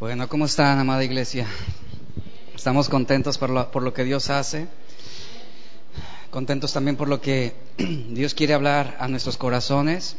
[0.00, 1.48] Bueno, ¿cómo están, amada iglesia?
[2.54, 4.68] Estamos contentos por lo, por lo, que Dios hace,
[6.30, 7.56] contentos también por lo que
[8.10, 10.14] Dios quiere hablar a nuestros corazones.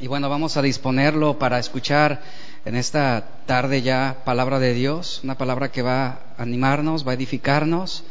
[0.00, 2.22] Y bueno, vamos a disponerlo para escuchar
[2.64, 7.16] en esta tarde ya palabra de Dios, una palabra que va a animarnos, va a
[7.16, 8.04] edificarnos,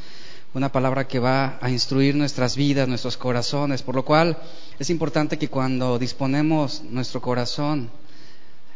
[0.54, 4.38] una palabra que va a instruir nuestras vidas, nuestros corazones, por lo cual
[4.78, 7.90] es importante que cuando disponemos nuestro corazón,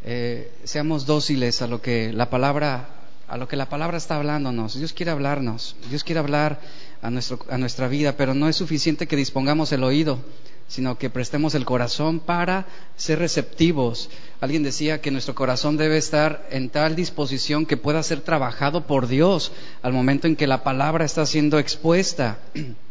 [0.07, 2.89] eh, seamos dóciles a lo que la palabra
[3.27, 4.77] a lo que la palabra está hablándonos.
[4.77, 6.59] Dios quiere hablarnos, Dios quiere hablar
[7.01, 10.19] a, nuestro, a nuestra vida, pero no es suficiente que dispongamos el oído,
[10.67, 14.11] sino que prestemos el corazón para ser receptivos.
[14.41, 19.07] Alguien decía que nuestro corazón debe estar en tal disposición que pueda ser trabajado por
[19.07, 19.51] Dios
[19.81, 22.37] al momento en que la palabra está siendo expuesta.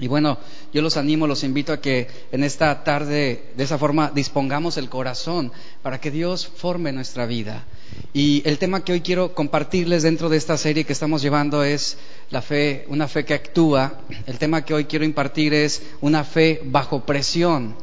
[0.00, 0.38] Y bueno,
[0.72, 4.88] yo los animo, los invito a que en esta tarde de esa forma dispongamos el
[4.88, 5.50] corazón
[5.82, 7.64] para que Dios forme nuestra vida.
[8.12, 11.98] Y el tema que hoy quiero compartirles dentro de esta serie que estamos llevando es
[12.30, 14.00] la fe, una fe que actúa.
[14.26, 17.74] El tema que hoy quiero impartir es una fe bajo presión.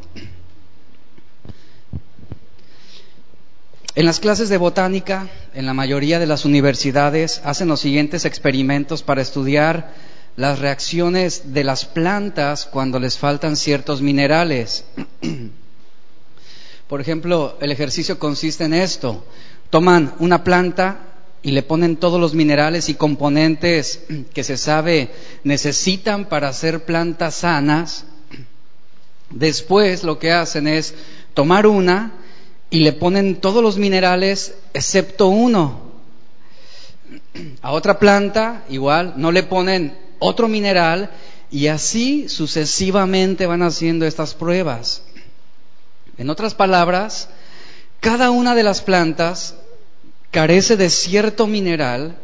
[3.96, 9.04] En las clases de botánica, en la mayoría de las universidades, hacen los siguientes experimentos
[9.04, 9.94] para estudiar
[10.36, 14.86] las reacciones de las plantas cuando les faltan ciertos minerales.
[16.88, 19.26] Por ejemplo, el ejercicio consiste en esto.
[19.70, 21.00] Toman una planta
[21.42, 25.10] y le ponen todos los minerales y componentes que se sabe
[25.44, 28.06] necesitan para hacer plantas sanas.
[29.30, 30.94] Después lo que hacen es
[31.34, 32.12] tomar una
[32.70, 35.86] y le ponen todos los minerales excepto uno.
[37.62, 41.12] A otra planta igual no le ponen otro mineral
[41.52, 45.04] y así sucesivamente van haciendo estas pruebas.
[46.18, 47.30] En otras palabras,
[48.00, 49.56] cada una de las plantas
[50.32, 52.16] carece de cierto mineral.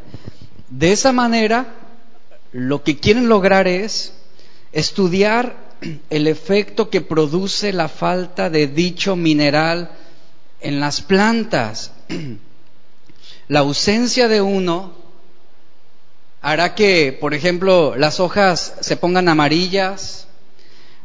[0.69, 1.75] De esa manera,
[2.51, 4.13] lo que quieren lograr es
[4.71, 5.55] estudiar
[6.09, 9.91] el efecto que produce la falta de dicho mineral
[10.59, 11.91] en las plantas.
[13.47, 14.93] La ausencia de uno
[16.41, 20.27] hará que, por ejemplo, las hojas se pongan amarillas.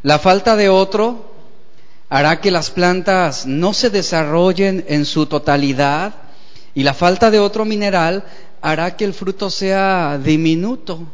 [0.03, 1.33] La falta de otro
[2.09, 6.15] hará que las plantas no se desarrollen en su totalidad
[6.75, 8.25] y la falta de otro mineral
[8.63, 11.07] hará que el fruto sea diminuto.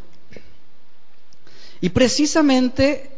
[1.81, 3.11] Y precisamente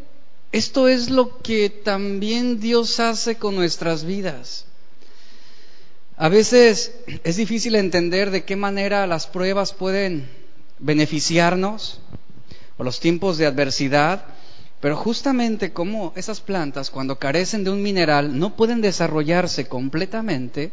[0.53, 4.65] esto es lo que también Dios hace con nuestras vidas.
[6.17, 6.93] A veces
[7.25, 10.29] es difícil entender de qué manera las pruebas pueden
[10.79, 12.01] beneficiarnos
[12.77, 14.25] o los tiempos de adversidad,
[14.81, 20.73] pero justamente como esas plantas cuando carecen de un mineral no pueden desarrollarse completamente,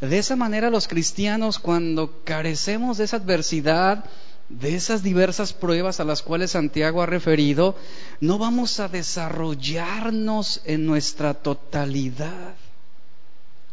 [0.00, 4.04] de esa manera los cristianos cuando carecemos de esa adversidad,
[4.48, 7.76] de esas diversas pruebas a las cuales Santiago ha referido,
[8.20, 12.54] no vamos a desarrollarnos en nuestra totalidad.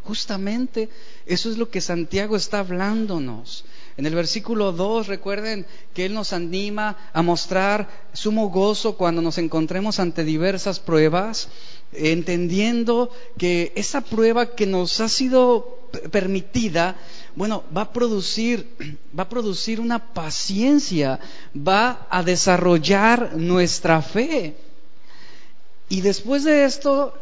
[0.03, 0.89] Justamente
[1.25, 3.65] eso es lo que Santiago está hablándonos.
[3.99, 9.37] En el versículo 2 recuerden que Él nos anima a mostrar sumo gozo cuando nos
[9.37, 11.49] encontremos ante diversas pruebas,
[11.91, 16.95] entendiendo que esa prueba que nos ha sido permitida,
[17.35, 18.69] bueno, va a producir,
[19.19, 21.19] va a producir una paciencia,
[21.53, 24.55] va a desarrollar nuestra fe.
[25.89, 27.13] Y después de esto,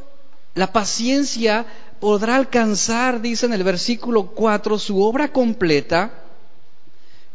[0.54, 1.66] la paciencia
[2.00, 6.26] podrá alcanzar, dice en el versículo 4, su obra completa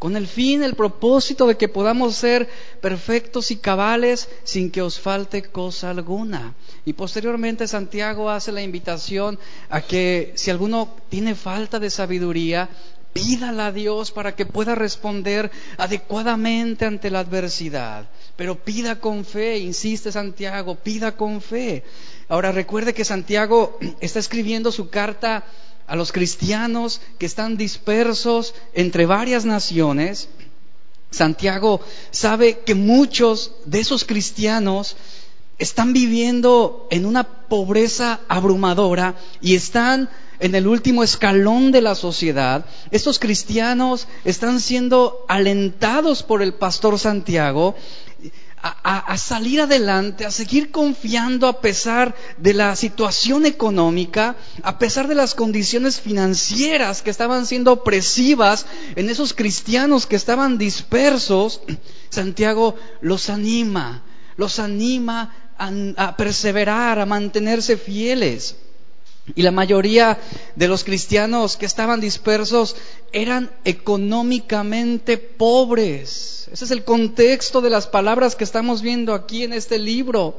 [0.03, 2.49] con el fin, el propósito de que podamos ser
[2.81, 6.55] perfectos y cabales sin que os falte cosa alguna.
[6.83, 12.69] Y posteriormente Santiago hace la invitación a que si alguno tiene falta de sabiduría,
[13.13, 18.09] pídala a Dios para que pueda responder adecuadamente ante la adversidad.
[18.35, 21.81] Pero pida con fe, insiste Santiago, pida con fe.
[22.27, 25.45] Ahora recuerde que Santiago está escribiendo su carta
[25.87, 30.29] a los cristianos que están dispersos entre varias naciones,
[31.11, 31.81] Santiago
[32.11, 34.95] sabe que muchos de esos cristianos
[35.59, 40.09] están viviendo en una pobreza abrumadora y están
[40.39, 42.65] en el último escalón de la sociedad.
[42.91, 47.75] Estos cristianos están siendo alentados por el pastor Santiago
[48.63, 55.15] a, salir adelante, a seguir confiando a pesar de la situación económica, a pesar de
[55.15, 58.65] las condiciones financieras que estaban siendo opresivas
[58.95, 61.59] en esos cristianos que estaban dispersos,
[62.09, 64.03] Santiago los anima,
[64.37, 68.55] los anima a, perseverar, a mantenerse fieles.
[69.35, 70.19] Y la mayoría
[70.55, 72.75] de los cristianos que estaban dispersos
[73.13, 76.49] eran económicamente pobres.
[76.51, 80.37] Ese es el contexto de las palabras que estamos viendo aquí en este libro.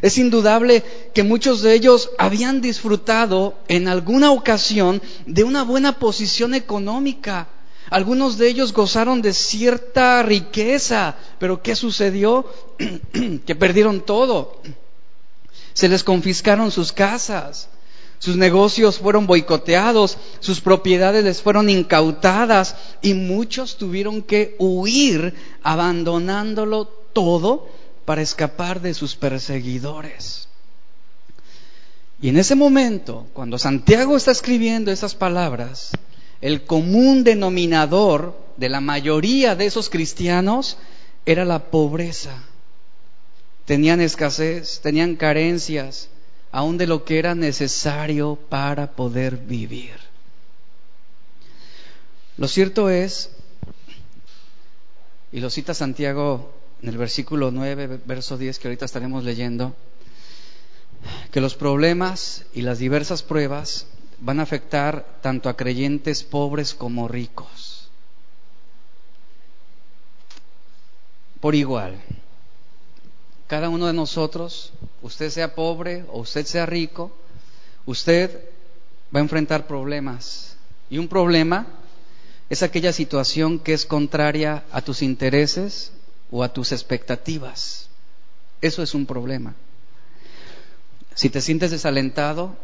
[0.00, 6.54] Es indudable que muchos de ellos habían disfrutado en alguna ocasión de una buena posición
[6.54, 7.48] económica.
[7.90, 12.46] Algunos de ellos gozaron de cierta riqueza, pero ¿qué sucedió?
[13.44, 14.62] que perdieron todo.
[15.74, 17.68] Se les confiscaron sus casas,
[18.20, 26.84] sus negocios fueron boicoteados, sus propiedades les fueron incautadas y muchos tuvieron que huir abandonándolo
[26.84, 27.66] todo
[28.04, 30.48] para escapar de sus perseguidores.
[32.20, 35.92] Y en ese momento, cuando Santiago está escribiendo esas palabras,
[36.42, 40.76] el común denominador de la mayoría de esos cristianos
[41.24, 42.44] era la pobreza.
[43.64, 46.09] Tenían escasez, tenían carencias,
[46.52, 49.94] aún de lo que era necesario para poder vivir.
[52.36, 53.30] Lo cierto es,
[55.32, 56.52] y lo cita Santiago
[56.82, 59.74] en el versículo 9, verso 10 que ahorita estaremos leyendo,
[61.30, 63.86] que los problemas y las diversas pruebas
[64.20, 67.88] van a afectar tanto a creyentes pobres como ricos.
[71.40, 72.00] Por igual.
[73.50, 77.10] Cada uno de nosotros, usted sea pobre o usted sea rico,
[77.84, 78.44] usted
[79.12, 80.54] va a enfrentar problemas.
[80.88, 81.66] Y un problema
[82.48, 85.90] es aquella situación que es contraria a tus intereses
[86.30, 87.88] o a tus expectativas.
[88.60, 89.56] Eso es un problema.
[91.16, 92.54] Si te sientes desalentado,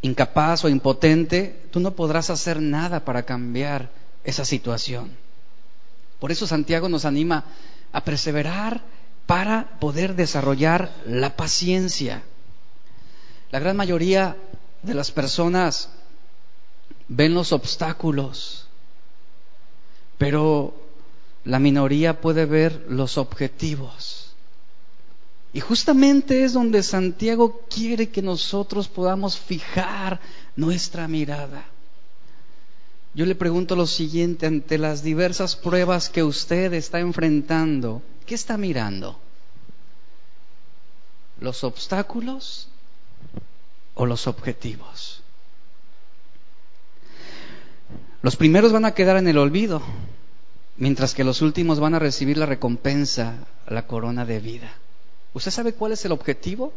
[0.00, 3.90] incapaz o impotente, tú no podrás hacer nada para cambiar
[4.24, 5.10] esa situación.
[6.18, 7.44] Por eso Santiago nos anima
[7.92, 8.95] a perseverar
[9.26, 12.22] para poder desarrollar la paciencia.
[13.50, 14.36] La gran mayoría
[14.82, 15.90] de las personas
[17.08, 18.66] ven los obstáculos,
[20.18, 20.74] pero
[21.44, 24.34] la minoría puede ver los objetivos.
[25.52, 30.20] Y justamente es donde Santiago quiere que nosotros podamos fijar
[30.54, 31.64] nuestra mirada.
[33.16, 38.58] Yo le pregunto lo siguiente, ante las diversas pruebas que usted está enfrentando, ¿qué está
[38.58, 39.18] mirando?
[41.40, 42.68] ¿Los obstáculos
[43.94, 45.22] o los objetivos?
[48.20, 49.80] Los primeros van a quedar en el olvido,
[50.76, 54.74] mientras que los últimos van a recibir la recompensa, la corona de vida.
[55.32, 56.70] ¿Usted sabe cuál es el objetivo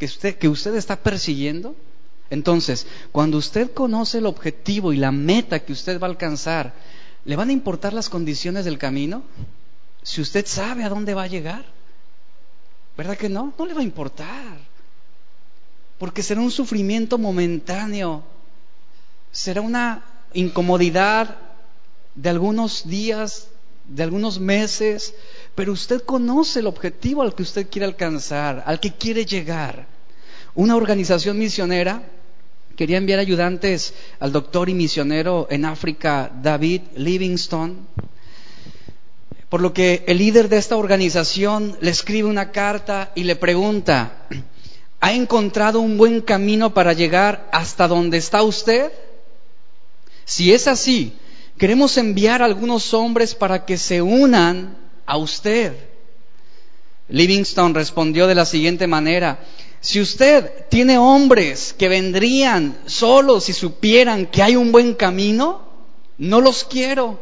[0.00, 1.76] que usted, que usted está persiguiendo?
[2.30, 6.74] Entonces, cuando usted conoce el objetivo y la meta que usted va a alcanzar,
[7.24, 9.22] ¿le van a importar las condiciones del camino?
[10.02, 11.64] Si usted sabe a dónde va a llegar.
[12.96, 13.52] ¿Verdad que no?
[13.58, 14.58] No le va a importar.
[15.98, 18.22] Porque será un sufrimiento momentáneo.
[19.32, 21.36] Será una incomodidad
[22.14, 23.48] de algunos días,
[23.86, 25.14] de algunos meses,
[25.54, 29.86] pero usted conoce el objetivo al que usted quiere alcanzar, al que quiere llegar.
[30.54, 32.02] Una organización misionera
[32.76, 37.74] quería enviar ayudantes al doctor y misionero en África, David Livingstone,
[39.48, 44.26] por lo que el líder de esta organización le escribe una carta y le pregunta,
[45.00, 48.92] ¿ha encontrado un buen camino para llegar hasta donde está usted?
[50.24, 51.14] Si es así,
[51.58, 55.72] queremos enviar a algunos hombres para que se unan a usted.
[57.08, 59.38] Livingstone respondió de la siguiente manera,
[59.80, 65.62] si usted tiene hombres que vendrían solos si supieran que hay un buen camino,
[66.18, 67.20] no los quiero.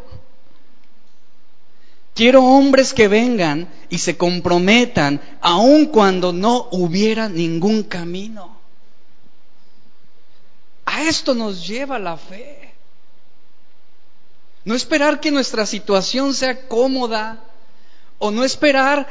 [2.15, 8.57] Quiero hombres que vengan y se comprometan aun cuando no hubiera ningún camino.
[10.85, 12.73] A esto nos lleva la fe.
[14.65, 17.43] No esperar que nuestra situación sea cómoda,
[18.19, 19.07] o no esperar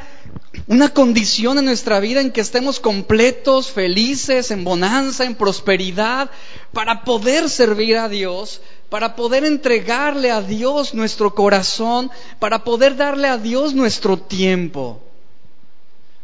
[0.66, 6.30] una condición en nuestra vida en que estemos completos, felices, en bonanza, en prosperidad,
[6.72, 13.28] para poder servir a Dios, para poder entregarle a Dios nuestro corazón, para poder darle
[13.28, 15.00] a Dios nuestro tiempo.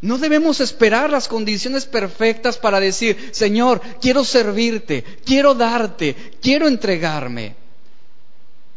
[0.02, 7.54] No debemos esperar las condiciones perfectas para decir, Señor, quiero servirte, quiero darte, quiero entregarme.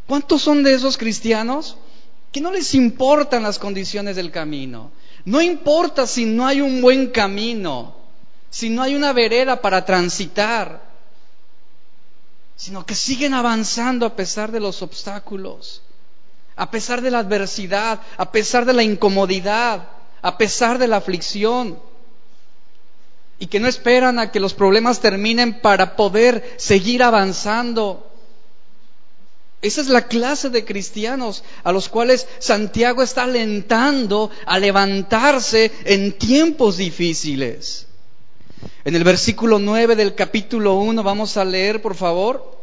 [0.05, 1.77] ¿Cuántos son de esos cristianos
[2.33, 4.91] que no les importan las condiciones del camino.
[5.23, 7.95] No importa si no hay un buen camino,
[8.49, 10.81] si no hay una vereda para transitar,
[12.55, 15.83] sino que siguen avanzando a pesar de los obstáculos,
[16.55, 19.87] a pesar de la adversidad, a pesar de la incomodidad,
[20.23, 21.79] a pesar de la aflicción.
[23.39, 28.12] y que no esperan a que los problemas terminen para poder seguir avanzando.
[29.63, 36.11] Esa es la clase de cristianos a los cuales Santiago está alentando a levantarse en
[36.11, 37.87] tiempos difíciles.
[38.83, 42.59] En el versículo 9 del capítulo 1 vamos a leer, por favor.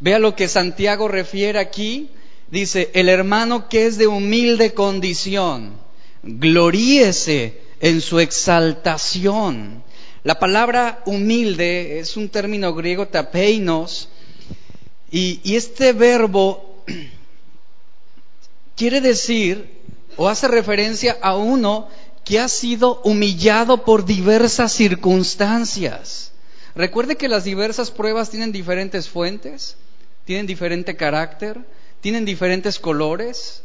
[0.00, 2.08] Vea lo que Santiago refiere aquí.
[2.50, 5.74] Dice, el hermano que es de humilde condición,
[6.22, 9.84] gloríese en su exaltación.
[10.24, 14.08] La palabra humilde es un término griego tapeinos
[15.10, 16.84] y, este verbo
[18.76, 19.80] quiere decir
[20.16, 21.88] o hace referencia a uno
[22.24, 26.32] que ha sido humillado por diversas circunstancias.
[26.74, 29.76] Recuerde que las diversas pruebas tienen diferentes fuentes,
[30.24, 31.60] tienen diferente carácter,
[32.00, 33.62] tienen diferentes colores.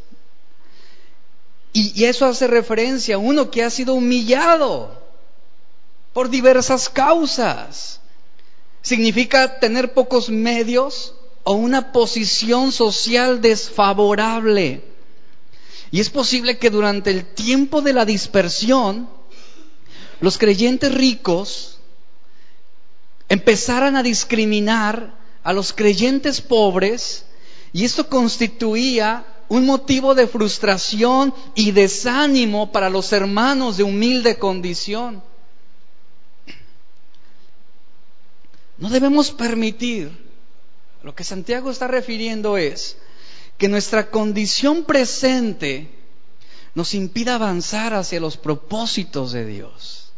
[1.72, 5.02] Y eso hace referencia a uno que ha sido humillado
[6.14, 8.00] por diversas causas.
[8.80, 11.14] Significa tener pocos medios
[11.48, 14.82] o una posición social desfavorable.
[15.92, 19.08] Y es posible que durante el tiempo de la dispersión,
[20.20, 21.78] los creyentes ricos
[23.28, 27.26] empezaran a discriminar a los creyentes pobres
[27.72, 35.22] y esto constituía un motivo de frustración y desánimo para los hermanos de humilde condición.
[38.78, 40.25] No debemos permitir
[41.02, 42.96] lo que Santiago está refiriendo es
[43.58, 45.88] que nuestra condición presente
[46.74, 50.12] nos impida avanzar hacia los propósitos de Dios.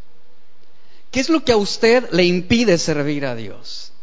[1.11, 3.93] ¿Qué es lo que a usted le impide servir a Dios?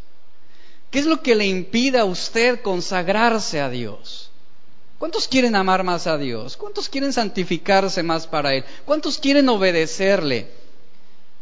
[0.89, 4.31] ¿Qué es lo que le impide a usted consagrarse a Dios?
[4.97, 6.57] ¿Cuántos quieren amar más a Dios?
[6.57, 8.65] ¿Cuántos quieren santificarse más para Él?
[8.85, 10.49] ¿Cuántos quieren obedecerle?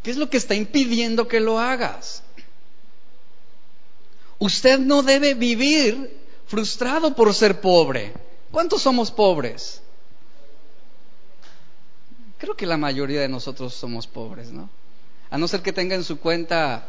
[0.03, 2.21] ¿Qué es lo que está impidiendo que lo hagas?
[4.39, 8.13] Usted no debe vivir frustrado por ser pobre.
[8.51, 9.81] ¿Cuántos somos pobres?
[12.37, 14.69] Creo que la mayoría de nosotros somos pobres, ¿no?
[15.29, 16.87] A no ser que tenga en su cuenta,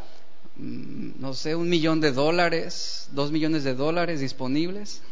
[0.56, 5.02] mm, no sé, un millón de dólares, dos millones de dólares disponibles.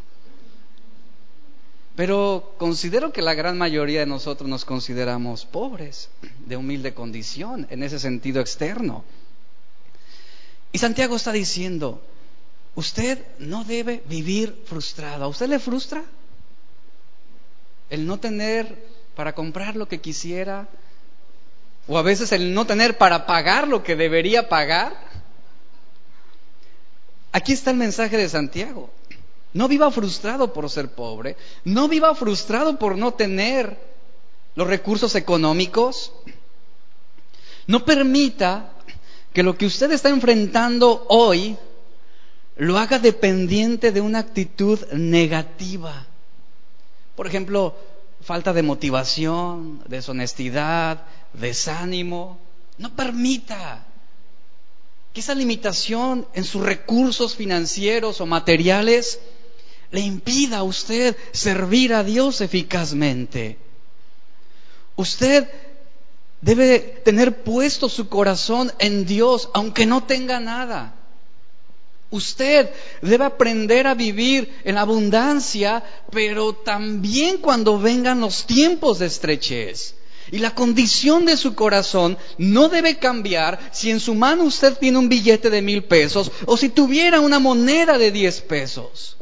[1.97, 6.11] Pero considero que la gran mayoría de nosotros nos consideramos pobres,
[6.45, 9.05] de humilde condición, en ese sentido externo.
[10.73, 12.03] Y Santiago está diciendo,
[12.75, 15.25] Usted no debe vivir frustrado.
[15.25, 16.02] ¿A usted le frustra
[17.90, 20.69] el no tener para comprar lo que quisiera?
[21.87, 24.97] ¿O a veces el no tener para pagar lo que debería pagar?
[27.31, 28.90] Aquí está el mensaje de Santiago.
[29.52, 31.37] No viva frustrado por ser pobre.
[31.64, 33.78] No viva frustrado por no tener
[34.57, 36.12] los recursos económicos.
[37.69, 38.73] No permita
[39.33, 41.57] que lo que usted está enfrentando hoy
[42.56, 46.06] lo haga dependiente de una actitud negativa.
[47.16, 47.75] Por ejemplo,
[48.23, 52.38] falta de motivación, deshonestidad, desánimo.
[52.78, 53.84] No permita
[55.12, 59.20] que esa limitación en sus recursos financieros o materiales
[59.90, 63.58] le impida a usted servir a Dios eficazmente.
[64.96, 65.49] Usted
[66.40, 70.94] debe tener puesto su corazón en Dios, aunque no tenga nada.
[72.14, 72.71] Usted
[73.02, 79.97] debe aprender a vivir en abundancia, pero también cuando vengan los tiempos de estrechez.
[80.30, 84.99] Y la condición de su corazón no debe cambiar si en su mano usted tiene
[84.99, 89.16] un billete de mil pesos o si tuviera una moneda de diez pesos.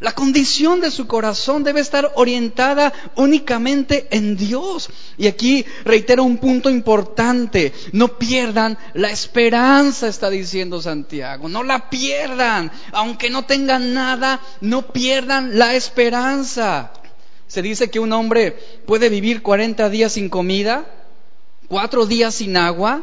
[0.00, 4.88] La condición de su corazón debe estar orientada únicamente en Dios.
[5.16, 7.72] Y aquí reitero un punto importante.
[7.92, 11.48] No pierdan la esperanza, está diciendo Santiago.
[11.48, 12.70] No la pierdan.
[12.92, 16.92] Aunque no tengan nada, no pierdan la esperanza.
[17.48, 18.52] Se dice que un hombre
[18.86, 20.86] puede vivir 40 días sin comida,
[21.66, 23.02] cuatro días sin agua,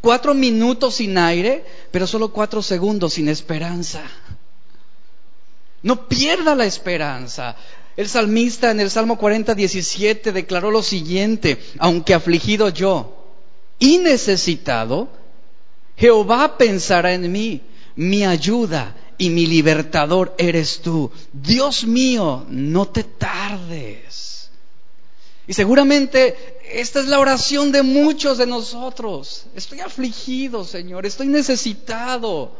[0.00, 4.02] cuatro minutos sin aire, pero solo cuatro segundos sin esperanza.
[5.82, 7.56] No pierda la esperanza.
[7.96, 13.20] El salmista en el Salmo 40, 17 declaró lo siguiente, aunque afligido yo
[13.80, 15.08] y necesitado,
[15.96, 17.62] Jehová pensará en mí,
[17.96, 21.10] mi ayuda y mi libertador eres tú.
[21.32, 24.50] Dios mío, no te tardes.
[25.46, 29.46] Y seguramente esta es la oración de muchos de nosotros.
[29.56, 32.52] Estoy afligido, Señor, estoy necesitado.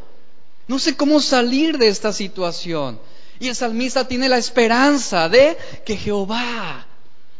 [0.71, 3.01] No sé cómo salir de esta situación.
[3.41, 6.87] Y el salmista tiene la esperanza de que Jehová,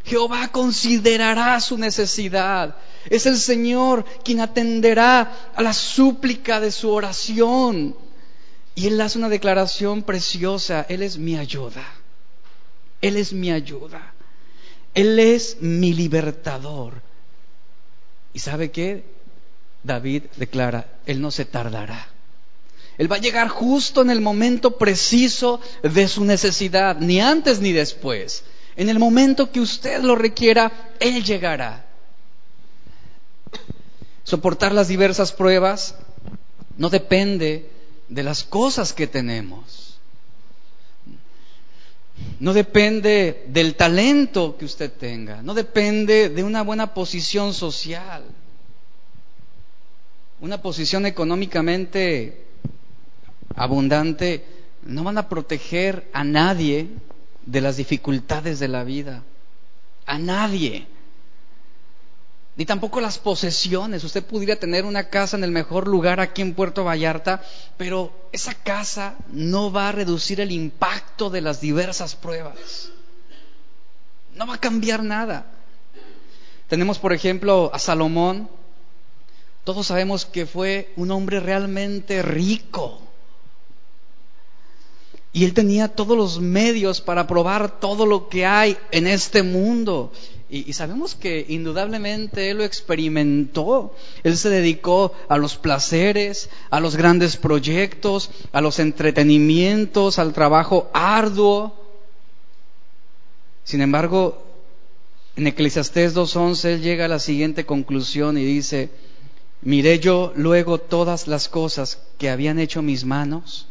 [0.03, 2.75] Jehová considerará su necesidad.
[3.09, 7.95] Es el Señor quien atenderá a la súplica de su oración.
[8.75, 10.85] Y Él hace una declaración preciosa.
[10.89, 11.85] Él es mi ayuda.
[12.99, 14.13] Él es mi ayuda.
[14.93, 17.01] Él es mi libertador.
[18.33, 19.05] ¿Y sabe qué?
[19.83, 22.10] David declara, Él no se tardará.
[23.01, 27.71] Él va a llegar justo en el momento preciso de su necesidad, ni antes ni
[27.71, 28.43] después.
[28.75, 31.83] En el momento que usted lo requiera, Él llegará.
[34.23, 35.95] Soportar las diversas pruebas
[36.77, 37.71] no depende
[38.07, 39.97] de las cosas que tenemos.
[42.39, 45.41] No depende del talento que usted tenga.
[45.41, 48.23] No depende de una buena posición social.
[50.39, 52.50] Una posición económicamente
[53.55, 54.45] abundante
[54.83, 56.89] no van a proteger a nadie
[57.45, 59.23] de las dificultades de la vida.
[60.05, 60.87] A nadie.
[62.55, 64.03] Ni tampoco las posesiones.
[64.03, 67.41] Usted pudiera tener una casa en el mejor lugar aquí en Puerto Vallarta,
[67.77, 72.89] pero esa casa no va a reducir el impacto de las diversas pruebas.
[74.35, 75.45] No va a cambiar nada.
[76.67, 78.49] Tenemos, por ejemplo, a Salomón.
[79.63, 83.01] Todos sabemos que fue un hombre realmente rico.
[85.33, 90.11] Y él tenía todos los medios para probar todo lo que hay en este mundo.
[90.49, 93.95] Y, sabemos que indudablemente él lo experimentó.
[94.23, 100.89] Él se dedicó a los placeres, a los grandes proyectos, a los entretenimientos, al trabajo
[100.93, 101.73] arduo.
[103.63, 104.45] Sin embargo,
[105.37, 108.89] en Eclesiastés 2.11 él llega a la siguiente conclusión y dice,
[109.61, 113.70] miré yo luego todas las cosas que habían hecho mis manos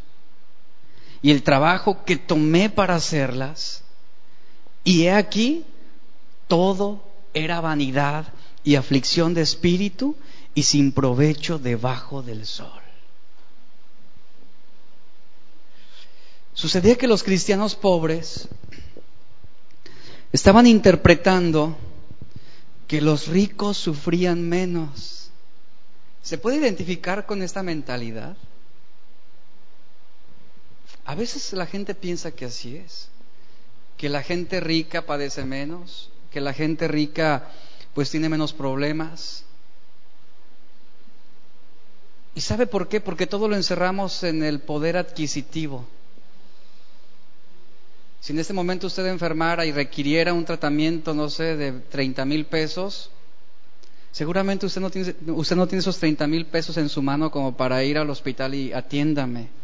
[1.22, 3.82] y el trabajo que tomé para hacerlas.
[4.84, 5.64] Y he aquí,
[6.48, 7.02] todo
[7.34, 8.32] era vanidad
[8.64, 10.16] y aflicción de espíritu
[10.54, 12.80] y sin provecho debajo del sol.
[16.54, 18.48] Sucedía que los cristianos pobres
[20.32, 21.76] estaban interpretando
[22.86, 25.30] que los ricos sufrían menos.
[26.22, 28.36] ¿Se puede identificar con esta mentalidad?
[31.10, 33.08] A veces la gente piensa que así es,
[33.96, 37.50] que la gente rica padece menos, que la gente rica
[37.94, 39.42] pues tiene menos problemas.
[42.36, 43.00] ¿Y sabe por qué?
[43.00, 45.84] Porque todo lo encerramos en el poder adquisitivo.
[48.20, 52.46] Si en este momento usted enfermara y requiriera un tratamiento, no sé, de 30 mil
[52.46, 53.10] pesos,
[54.12, 57.56] seguramente usted no, tiene, usted no tiene esos 30 mil pesos en su mano como
[57.56, 59.58] para ir al hospital y atiéndame.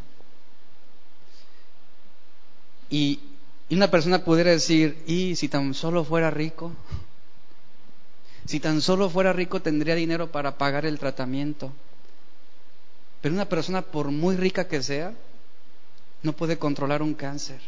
[2.90, 3.20] Y,
[3.70, 6.72] una persona pudiera decir, ¿y si tan solo fuera rico?
[8.44, 11.72] Si tan solo fuera rico tendría dinero para pagar el tratamiento.
[13.20, 15.14] Pero una persona, por muy rica que sea,
[16.22, 17.60] no puede controlar un cáncer.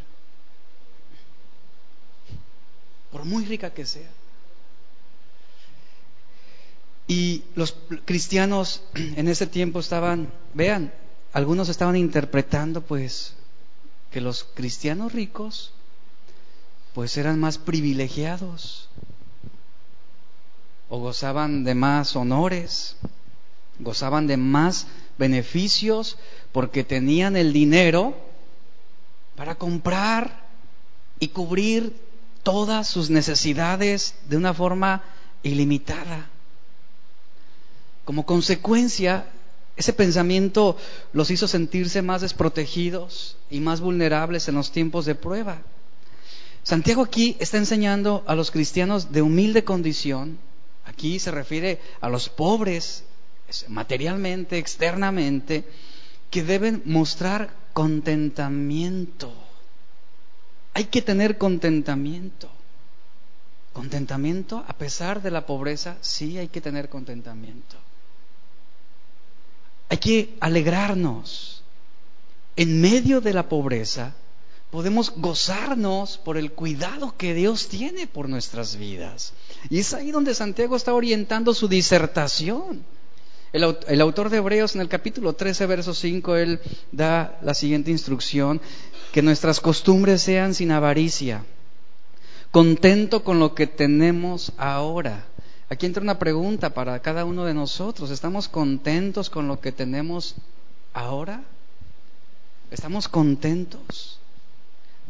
[3.10, 4.10] Por muy rica que sea.
[7.08, 10.92] Y los cristianos en ese tiempo estaban, vean,
[11.32, 13.34] algunos estaban interpretando pues
[14.10, 15.72] que los cristianos ricos
[16.94, 18.88] pues eran más privilegiados
[20.88, 22.96] o gozaban de más honores,
[23.78, 24.86] gozaban de más
[25.18, 26.16] beneficios
[26.52, 28.16] porque tenían el dinero
[29.36, 30.48] para comprar
[31.20, 31.94] y cubrir
[32.42, 35.02] todas sus necesidades de una forma
[35.42, 36.28] ilimitada.
[38.04, 39.26] Como consecuencia,
[39.78, 40.76] ese pensamiento
[41.12, 45.62] los hizo sentirse más desprotegidos y más vulnerables en los tiempos de prueba.
[46.64, 50.38] Santiago aquí está enseñando a los cristianos de humilde condición,
[50.84, 53.04] aquí se refiere a los pobres
[53.68, 55.64] materialmente, externamente,
[56.28, 59.32] que deben mostrar contentamiento.
[60.74, 62.50] Hay que tener contentamiento.
[63.72, 67.76] Contentamiento a pesar de la pobreza, sí hay que tener contentamiento.
[69.88, 71.62] Hay que alegrarnos.
[72.56, 74.14] En medio de la pobreza
[74.70, 79.32] podemos gozarnos por el cuidado que Dios tiene por nuestras vidas.
[79.70, 82.84] Y es ahí donde Santiago está orientando su disertación.
[83.52, 86.60] El, autor de Hebreos en el capítulo 13, verso 5, él
[86.92, 88.60] da la siguiente instrucción,
[89.12, 91.46] que nuestras costumbres sean sin avaricia,
[92.50, 95.24] contento con lo que tenemos ahora
[95.70, 98.10] Aquí entra una pregunta para cada uno de nosotros.
[98.10, 100.34] ¿Estamos contentos con lo que tenemos
[100.94, 101.42] ahora?
[102.70, 104.18] ¿Estamos contentos?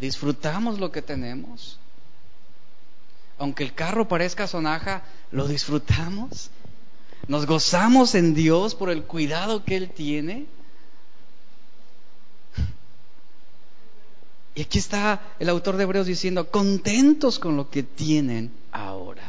[0.01, 1.79] ¿Disfrutamos lo que tenemos?
[3.39, 6.51] Aunque el carro parezca sonaja, ¿lo disfrutamos?
[7.29, 10.47] Nos gozamos en Dios por el cuidado que Él tiene.
[14.57, 19.29] Y aquí está el autor de Hebreos diciendo, contentos con lo que tienen ahora.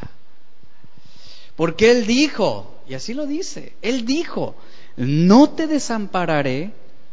[1.60, 4.56] Porque Él dijo, y así lo dice, Él dijo,
[4.96, 6.72] no te desampararé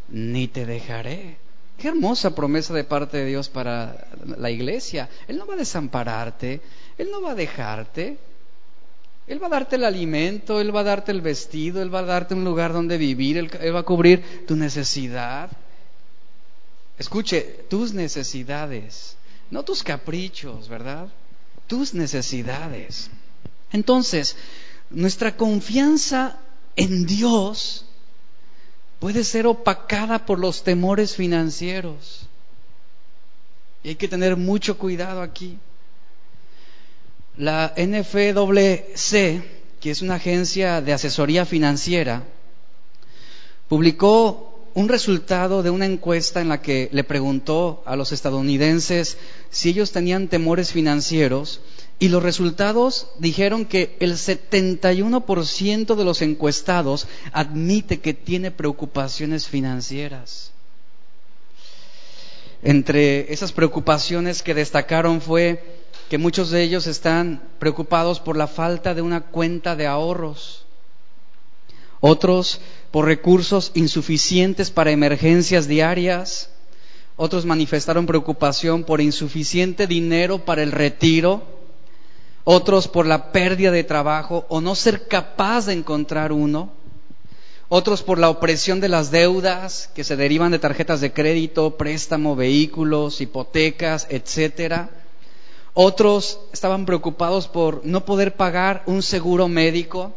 [0.08, 1.36] ni te dejaré.
[1.76, 5.08] Qué hermosa promesa de parte de Dios para la iglesia.
[5.26, 6.60] Él no va a desampararte,
[6.96, 8.18] Él no va a dejarte.
[9.26, 12.04] Él va a darte el alimento, Él va a darte el vestido, Él va a
[12.04, 15.50] darte un lugar donde vivir, Él, va a cubrir tu necesidad.
[17.00, 19.16] Escuche, tus necesidades,
[19.50, 21.08] no tus caprichos, ¿verdad?
[21.66, 23.10] Tus necesidades.
[23.72, 24.36] Entonces,
[24.90, 26.38] nuestra confianza
[26.76, 27.86] en Dios
[28.98, 32.28] puede ser opacada por los temores financieros.
[33.82, 35.58] Y hay que tener mucho cuidado aquí.
[37.36, 39.42] La NFWC,
[39.80, 42.24] que es una agencia de asesoría financiera,
[43.68, 49.16] publicó un resultado de una encuesta en la que le preguntó a los estadounidenses
[49.50, 51.60] si ellos tenían temores financieros
[51.98, 60.52] y los resultados dijeron que el 71% de los encuestados admite que tiene preocupaciones financieras.
[62.62, 65.62] Entre esas preocupaciones que destacaron fue
[66.10, 70.66] que muchos de ellos están preocupados por la falta de una cuenta de ahorros,
[72.00, 76.50] otros por recursos insuficientes para emergencias diarias,
[77.16, 81.55] otros manifestaron preocupación por insuficiente dinero para el retiro,
[82.48, 86.70] otros por la pérdida de trabajo o no ser capaz de encontrar uno,
[87.68, 92.36] otros por la opresión de las deudas que se derivan de tarjetas de crédito, préstamo,
[92.36, 94.90] vehículos, hipotecas, etcétera.
[95.74, 100.14] Otros estaban preocupados por no poder pagar un seguro médico.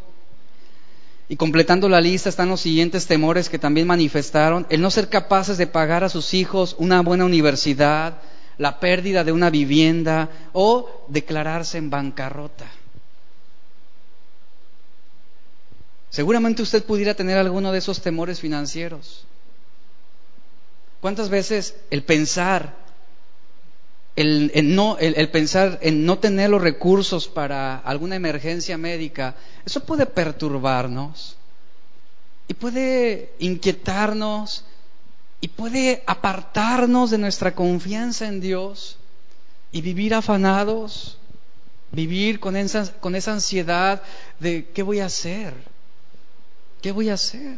[1.30, 4.68] Y completando la lista están los siguientes temores que también manifestaron.
[4.70, 8.20] El no ser capaces de pagar a sus hijos una buena universidad,
[8.60, 12.70] la pérdida de una vivienda o declararse en bancarrota.
[16.10, 19.26] Seguramente usted pudiera tener alguno de esos temores financieros.
[21.00, 22.76] ¿Cuántas veces el pensar,
[24.18, 30.06] el, no, el, pensar en no tener los recursos para alguna emergencia médica, eso puede
[30.06, 31.38] perturbarnos
[32.50, 34.66] y puede inquietarnos
[35.42, 38.98] y puede apartarnos de nuestra confianza en Dios
[39.72, 41.18] y vivir afanados,
[41.92, 44.02] vivir con esa, con esa ansiedad
[44.40, 45.54] de ¿qué voy a hacer?
[46.82, 47.58] ¿Qué voy a hacer?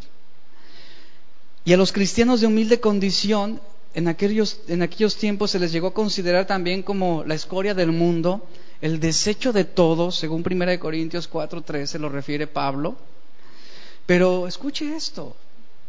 [1.65, 3.61] Y a los cristianos de humilde condición,
[3.93, 7.91] en aquellos, en aquellos tiempos se les llegó a considerar también como la escoria del
[7.91, 8.47] mundo,
[8.81, 12.95] el desecho de todos, según 1 Corintios 4.3 se lo refiere Pablo.
[14.05, 15.35] Pero escuche esto,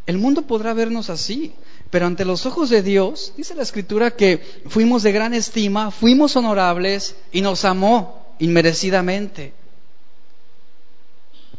[0.07, 1.53] el mundo podrá vernos así,
[1.91, 4.38] pero ante los ojos de Dios, dice la Escritura que
[4.69, 9.53] fuimos de gran estima, fuimos honorables y nos amó inmerecidamente.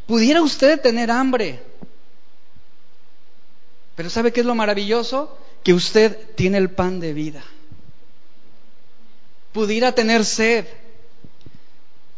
[0.08, 1.62] Pudiera usted tener hambre,
[3.96, 5.38] pero ¿sabe qué es lo maravilloso?
[5.64, 7.44] Que usted tiene el pan de vida.
[9.54, 10.66] Pudiera tener sed,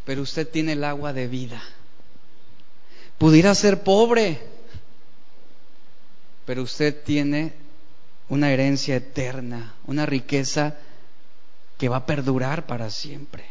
[0.05, 1.61] pero usted tiene el agua de vida.
[3.17, 4.41] Pudiera ser pobre,
[6.45, 7.53] pero usted tiene
[8.29, 10.75] una herencia eterna, una riqueza
[11.77, 13.45] que va a perdurar para siempre.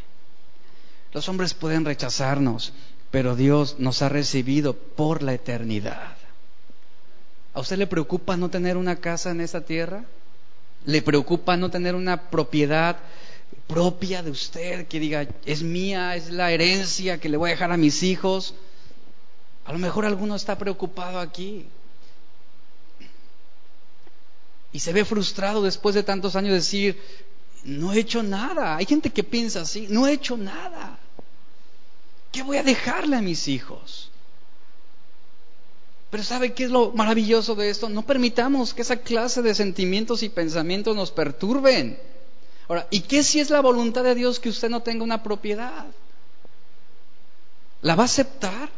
[1.13, 2.73] Los hombres pueden rechazarnos,
[3.11, 6.17] pero Dios nos ha recibido por la eternidad.
[7.53, 10.05] ¿A usted le preocupa no tener una casa en esta tierra?
[10.87, 12.97] ¿Le preocupa no tener una propiedad
[13.69, 17.71] propia de usted que diga, es mía, es la herencia que le voy a dejar
[17.71, 18.55] a mis hijos?
[19.65, 21.67] A lo mejor alguno está preocupado aquí
[24.75, 27.01] y se ve frustrado después de tantos años de decir,
[27.63, 28.75] no he hecho nada.
[28.75, 30.99] Hay gente que piensa así, no he hecho nada.
[32.33, 34.11] ¿Qué voy a dejarle a mis hijos?
[36.11, 37.89] Pero ¿sabe qué es lo maravilloso de esto?
[37.89, 41.97] No permitamos que esa clase de sentimientos y pensamientos nos perturben.
[42.67, 45.87] Ahora, ¿y qué si es la voluntad de Dios que usted no tenga una propiedad?
[47.81, 48.71] ¿La va a aceptar?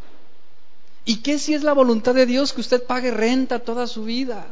[1.07, 4.47] ¿Y qué si es la voluntad de Dios que usted pague renta toda su vida?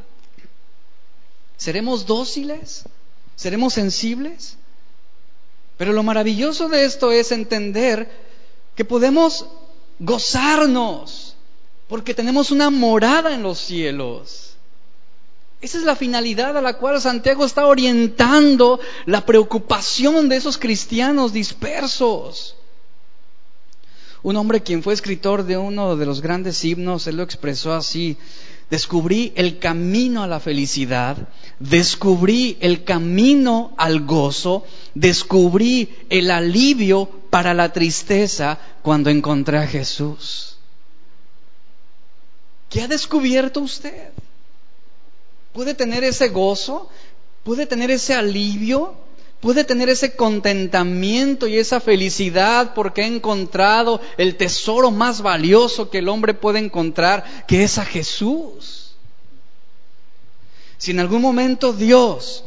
[1.56, 2.84] ¿Seremos dóciles?
[3.36, 4.56] ¿Seremos sensibles?
[5.76, 8.08] Pero lo maravilloso de esto es entender
[8.74, 9.46] que podemos
[9.98, 11.36] gozarnos
[11.88, 14.56] porque tenemos una morada en los cielos.
[15.60, 21.32] Esa es la finalidad a la cual Santiago está orientando la preocupación de esos cristianos
[21.32, 22.56] dispersos.
[24.22, 28.16] Un hombre quien fue escritor de uno de los grandes himnos, él lo expresó así,
[28.70, 31.16] descubrí el camino a la felicidad,
[31.59, 40.57] descubrí el camino al gozo, descubrí el alivio para la tristeza cuando encontré a Jesús.
[42.70, 44.11] ¿Qué ha descubierto usted?
[45.53, 46.88] ¿Puede tener ese gozo?
[47.44, 49.03] ¿Puede tener ese alivio?
[49.44, 55.98] Puede tener ese contentamiento y esa felicidad porque ha encontrado el tesoro más valioso que
[55.98, 58.94] el hombre puede encontrar, que es a Jesús.
[60.78, 62.42] Si en algún momento Dios,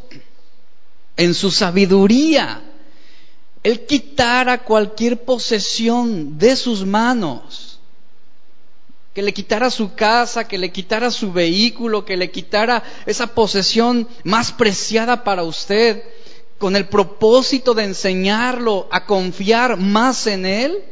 [1.18, 2.64] en su sabiduría,
[3.62, 7.80] Él quitara cualquier posesión de sus manos,
[9.14, 14.08] que le quitara su casa, que le quitara su vehículo, que le quitara esa posesión
[14.24, 16.04] más preciada para usted,
[16.58, 20.84] con el propósito de enseñarlo a confiar más en Él?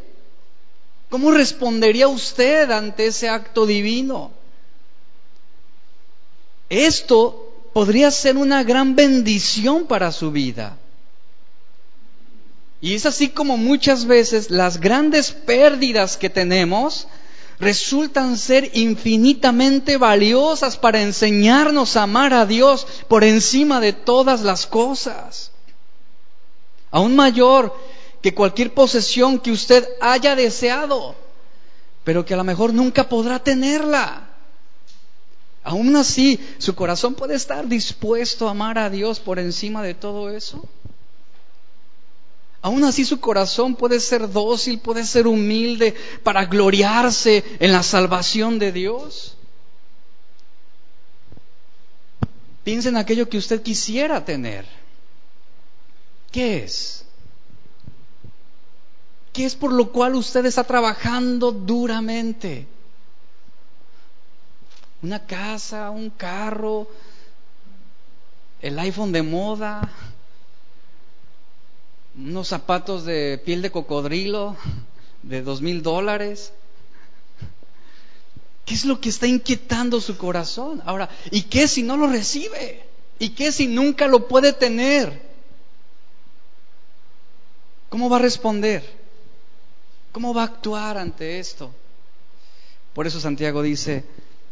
[1.09, 4.31] ¿Cómo respondería usted ante ese acto divino?
[6.69, 10.77] Esto podría ser una gran bendición para su vida.
[12.81, 17.07] Y es así como muchas veces las grandes pérdidas que tenemos
[17.59, 24.67] resultan ser infinitamente valiosas para enseñarnos a amar a Dios por encima de todas las
[24.67, 25.51] cosas
[26.95, 27.75] aún mayor
[28.21, 31.13] que cualquier posesión que usted haya deseado,
[32.05, 34.29] pero que a lo mejor nunca podrá tenerla.
[35.61, 40.29] Aún así, su corazón puede estar dispuesto a amar a Dios por encima de todo
[40.29, 40.63] eso.
[42.61, 48.57] Aún así su corazón puede ser dócil, puede ser humilde para gloriarse en la salvación
[48.57, 49.35] de Dios.
[52.63, 54.84] Piense en aquello que usted quisiera tener.
[56.35, 57.05] ¿Qué es?
[59.31, 62.67] ¿Qué es por lo cual usted está trabajando duramente?
[65.01, 66.89] Una casa, un carro,
[68.61, 69.89] el iPhone de moda,
[72.17, 74.57] unos zapatos de piel de cocodrilo
[75.23, 76.51] de dos mil dólares.
[78.65, 80.83] ¿Qué es lo que está inquietando su corazón?
[80.85, 82.85] Ahora, ¿y qué si no lo recibe?
[83.19, 85.24] ¿Y qué si nunca lo puede tener?
[87.95, 88.83] ¿Cómo va a responder?
[90.11, 91.71] ¿Cómo va a actuar ante esto?
[92.93, 94.03] Por eso Santiago dice,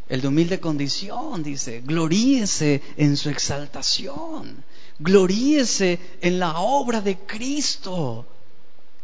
[0.07, 4.63] el de humilde condición, dice, gloríese en su exaltación,
[4.97, 8.25] gloríese en la obra de Cristo,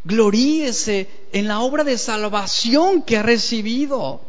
[0.05, 4.21] gloríese en la obra de salvación que ha recibido.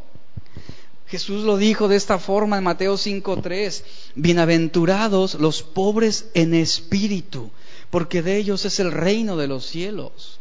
[1.06, 3.84] Jesús lo dijo de esta forma en Mateo 5:3,
[4.16, 7.52] bienaventurados los pobres en espíritu,
[7.90, 10.38] porque de ellos es el reino de los cielos.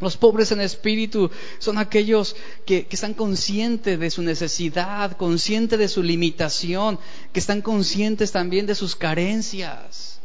[0.00, 6.02] Los pobres en espíritu son aquellos que, están conscientes de su necesidad, conscientes de su
[6.02, 6.98] limitación,
[7.32, 10.18] que están conscientes también de sus carencias.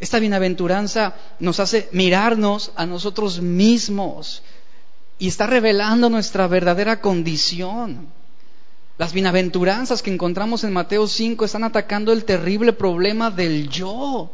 [0.00, 4.42] Esta bienaventuranza nos hace mirarnos a nosotros mismos
[5.18, 8.08] y está revelando nuestra verdadera condición.
[8.96, 14.30] Las bienaventuranzas que encontramos en Mateo 5 están atacando el terrible problema del yo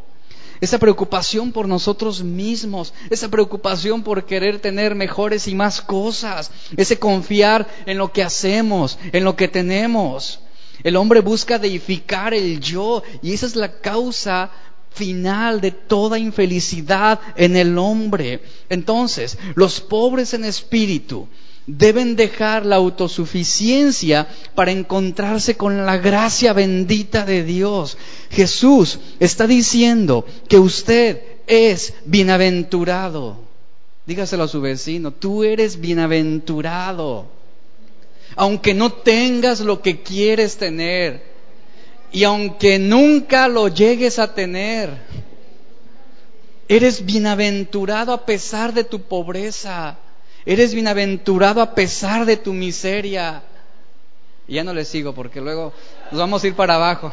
[0.61, 6.99] esa preocupación por nosotros mismos, esa preocupación por querer tener mejores y más cosas, ese
[6.99, 10.41] confiar en lo que hacemos, en lo que tenemos.
[10.85, 14.51] El hombre busca deificar el yo y esa es la causa
[14.91, 18.43] final de toda infelicidad en el hombre.
[18.69, 21.29] Entonces, los pobres en espíritu,
[21.69, 27.99] deben dejar la autosuficiencia para encontrarse con la gracia bendita de Dios.
[28.31, 33.37] Jesús está diciendo que usted es bienaventurado.
[34.07, 37.27] Dígaselo a su vecino, tú eres bienaventurado.
[38.35, 41.23] Aunque no tengas lo que quieres tener
[42.11, 44.91] y aunque nunca lo llegues a tener,
[46.67, 49.99] eres bienaventurado a pesar de tu pobreza
[50.49, 53.43] Eres bienaventurado a pesar de tu miseria.
[54.47, 55.75] Y ya no le sigo porque luego
[56.11, 57.13] nos vamos a ir para abajo.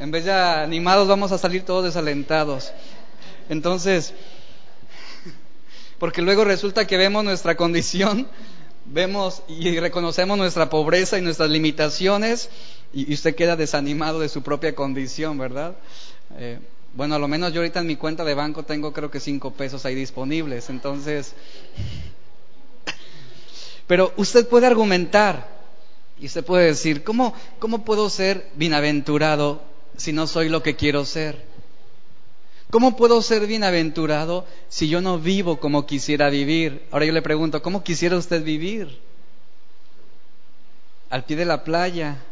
[0.00, 2.72] en vez de animados vamos a salir todos desalentados.
[3.48, 4.12] Entonces,
[6.00, 8.26] porque luego resulta que vemos nuestra condición,
[8.86, 12.50] vemos y reconocemos nuestra pobreza y nuestras limitaciones
[12.92, 15.76] y, usted queda desanimado de su propia condición, ¿verdad?
[16.38, 16.58] Eh,
[16.98, 19.52] bueno, a lo menos yo ahorita en mi cuenta de banco tengo creo que cinco
[19.52, 20.68] pesos ahí disponibles.
[20.68, 21.32] Entonces,
[23.86, 25.48] pero usted puede argumentar
[26.18, 29.62] y usted puede decir, ¿cómo, cómo puedo ser bienaventurado
[29.96, 31.40] si no soy lo que quiero ser?
[32.68, 36.84] ¿Cómo puedo ser bienaventurado si yo no vivo como quisiera vivir?
[36.90, 38.98] Ahora yo le pregunto, ¿cómo quisiera usted vivir?
[41.10, 42.24] Al pie de la playa.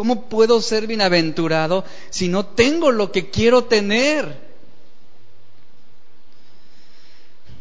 [0.00, 4.34] ¿Cómo puedo ser bienaventurado si no tengo lo que quiero tener?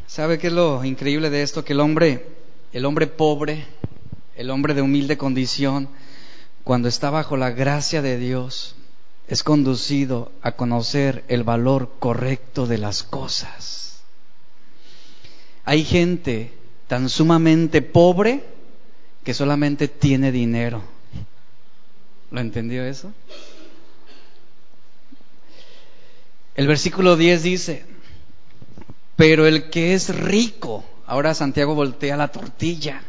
[0.07, 1.65] ¿Sabe qué es lo increíble de esto?
[1.65, 2.27] Que el hombre,
[2.71, 3.65] el hombre pobre,
[4.37, 5.89] el hombre de humilde condición,
[6.63, 8.73] cuando está bajo la gracia de Dios,
[9.27, 14.01] es conducido a conocer el valor correcto de las cosas.
[15.65, 16.53] Hay gente
[16.87, 18.45] tan sumamente pobre
[19.25, 20.98] que solamente tiene dinero.
[22.31, 23.11] ¿Lo entendió eso?
[26.55, 27.85] El versículo 10 dice,
[29.15, 33.01] pero el que es rico, ahora Santiago voltea la tortilla,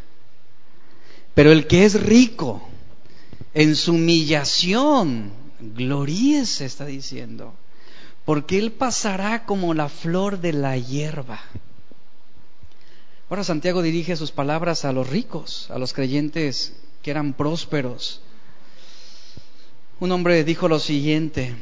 [1.35, 2.67] pero el que es rico
[3.55, 7.55] en su humillación, gloríese, está diciendo,
[8.25, 11.41] porque él pasará como la flor de la hierba.
[13.29, 18.23] Ahora Santiago dirige sus palabras a los ricos, a los creyentes que eran prósperos.
[20.01, 21.55] Un hombre dijo lo siguiente,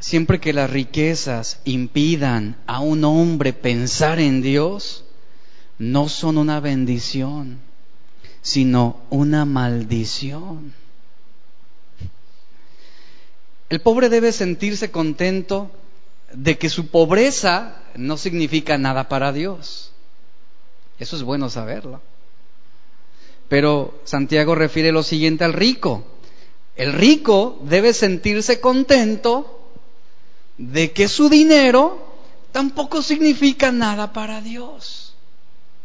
[0.00, 5.04] siempre que las riquezas impidan a un hombre pensar en Dios,
[5.78, 7.58] no son una bendición,
[8.42, 10.74] sino una maldición.
[13.70, 15.70] El pobre debe sentirse contento
[16.34, 19.90] de que su pobreza no significa nada para Dios.
[20.98, 22.02] Eso es bueno saberlo.
[23.48, 26.04] Pero Santiago refiere lo siguiente al rico.
[26.76, 29.60] El rico debe sentirse contento
[30.58, 32.06] de que su dinero
[32.52, 35.14] tampoco significa nada para Dios.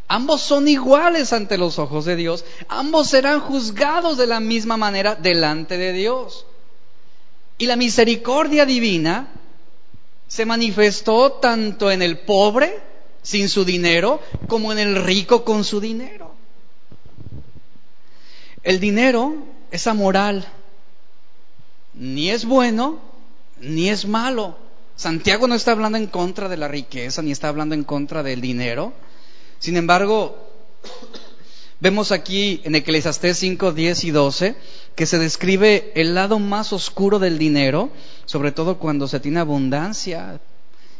[0.07, 2.43] Ambos son iguales ante los ojos de Dios.
[2.67, 6.45] Ambos serán juzgados de la misma manera delante de Dios.
[7.57, 9.31] Y la misericordia divina
[10.27, 12.79] se manifestó tanto en el pobre
[13.21, 16.31] sin su dinero como en el rico con su dinero.
[18.63, 19.35] El dinero
[19.71, 20.45] es amoral,
[21.93, 22.99] ni es bueno
[23.61, 24.57] ni es malo.
[24.95, 28.41] Santiago no está hablando en contra de la riqueza, ni está hablando en contra del
[28.41, 28.93] dinero.
[29.59, 30.49] Sin embargo,
[31.79, 34.55] vemos aquí en Eclesiastés 5, 10 y 12
[34.95, 37.89] que se describe el lado más oscuro del dinero,
[38.25, 40.39] sobre todo cuando se tiene abundancia.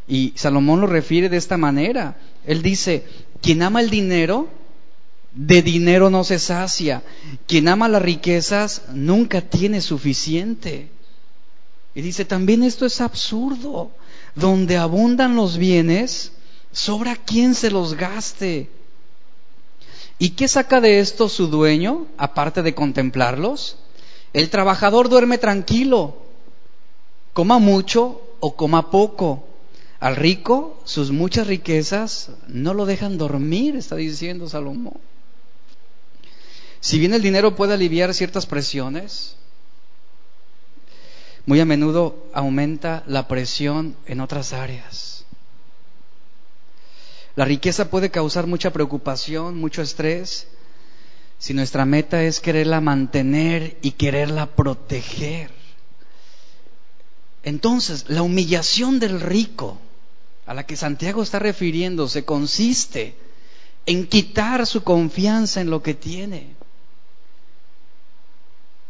[0.08, 2.18] Y Salomón lo refiere de esta manera.
[2.46, 3.04] Él dice,
[3.42, 4.48] quien ama el dinero,
[5.34, 7.04] de dinero no se sacia.
[7.48, 10.90] Quien ama las riquezas nunca tiene suficiente.
[11.96, 13.92] Y dice, también esto es absurdo.
[14.36, 16.32] Donde abundan los bienes,
[16.72, 18.70] sobra quien se los gaste.
[20.20, 23.78] ¿Y qué saca de esto su dueño, aparte de contemplarlos?
[24.34, 26.16] El trabajador duerme tranquilo,
[27.34, 29.44] coma mucho o coma poco.
[30.00, 35.11] Al rico, sus muchas riquezas no lo dejan dormir, está diciendo Salomón.
[36.82, 39.38] Si bien el dinero puede aliviar ciertas presiones,
[41.46, 45.26] muy a menudo aumenta la presión en otras áreas.
[47.36, 50.48] La riqueza puede causar mucha preocupación, mucho estrés,
[51.38, 55.52] si nuestra meta es quererla mantener y quererla proteger.
[57.44, 59.80] Entonces, la humillación del rico
[60.46, 63.16] a la que Santiago está refiriéndose consiste
[63.86, 66.61] en quitar su confianza en lo que tiene.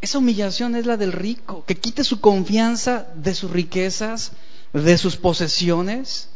[0.01, 4.31] Esa humillación es la del rico, que quite su confianza de sus riquezas,
[4.73, 6.29] de sus posesiones,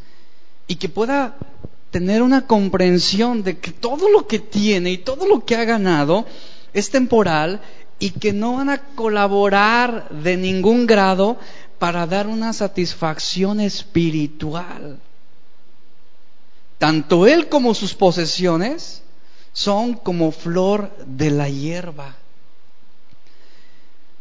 [0.67, 1.35] y que pueda
[1.89, 6.25] tener una comprensión de que todo lo que tiene y todo lo que ha ganado
[6.73, 7.61] es temporal
[7.99, 11.37] y que no van a colaborar de ningún grado
[11.79, 14.99] para dar una satisfacción espiritual.
[16.77, 19.01] Tanto él como sus posesiones
[19.53, 22.15] son como flor de la hierba.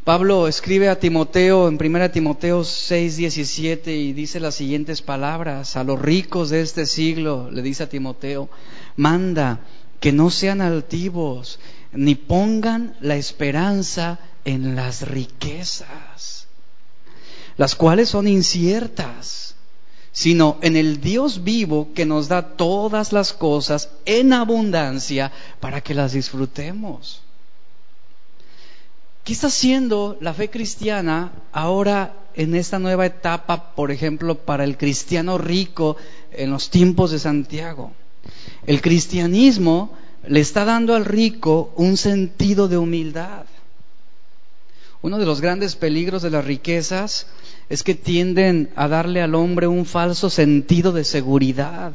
[0.04, 5.84] Pablo escribe a Timoteo en 1 Timoteo 6, 17 y dice las siguientes palabras, a
[5.84, 8.50] los ricos de este siglo, le dice a Timoteo,
[8.96, 9.60] manda
[10.00, 11.58] que no sean altivos,
[11.90, 16.48] ni pongan la esperanza en las riquezas,
[17.56, 19.54] las cuales son inciertas,
[20.12, 25.94] sino en el Dios vivo que nos da todas las cosas en abundancia para que
[25.94, 27.23] las disfrutemos.
[29.24, 34.76] ¿Qué está haciendo la fe cristiana ahora en esta nueva etapa, por ejemplo, para el
[34.76, 35.96] cristiano rico
[36.30, 37.92] en los tiempos de Santiago?
[38.66, 39.92] El cristianismo
[40.28, 43.46] le está dando al rico un sentido de humildad,
[45.00, 47.26] Uno de los grandes peligros de las riquezas
[47.68, 51.92] es que tienden a darle al hombre un falso sentido de seguridad,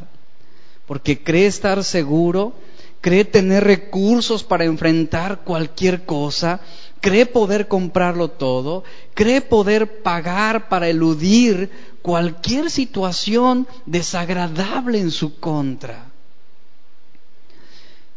[0.86, 2.54] porque cree estar seguro,
[3.02, 6.60] cree tener recursos para enfrentar cualquier cosa,
[7.02, 8.84] cree poder comprarlo todo,
[9.14, 11.70] cree poder pagar para eludir
[12.02, 16.10] cualquier situación desagradable en su contra.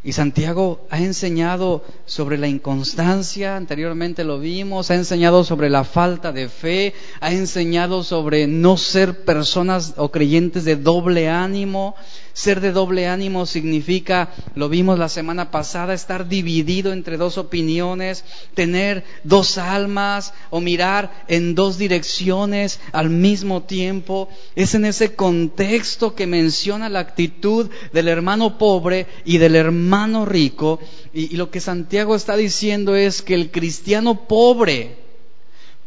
[0.05, 6.33] Y Santiago ha enseñado sobre la inconstancia, anteriormente lo vimos, ha enseñado sobre la falta
[6.33, 11.95] de fe, ha enseñado sobre no ser personas o creyentes de doble ánimo,
[12.33, 18.25] ser de doble ánimo significa, lo vimos la semana pasada, estar dividido entre dos opiniones,
[18.55, 24.29] tener dos almas o mirar en dos direcciones al mismo tiempo.
[24.57, 30.81] Es en ese contexto que menciona la actitud del hermano pobre y del hermano rico.
[31.13, 34.97] Y, lo que Santiago está diciendo es que el cristiano pobre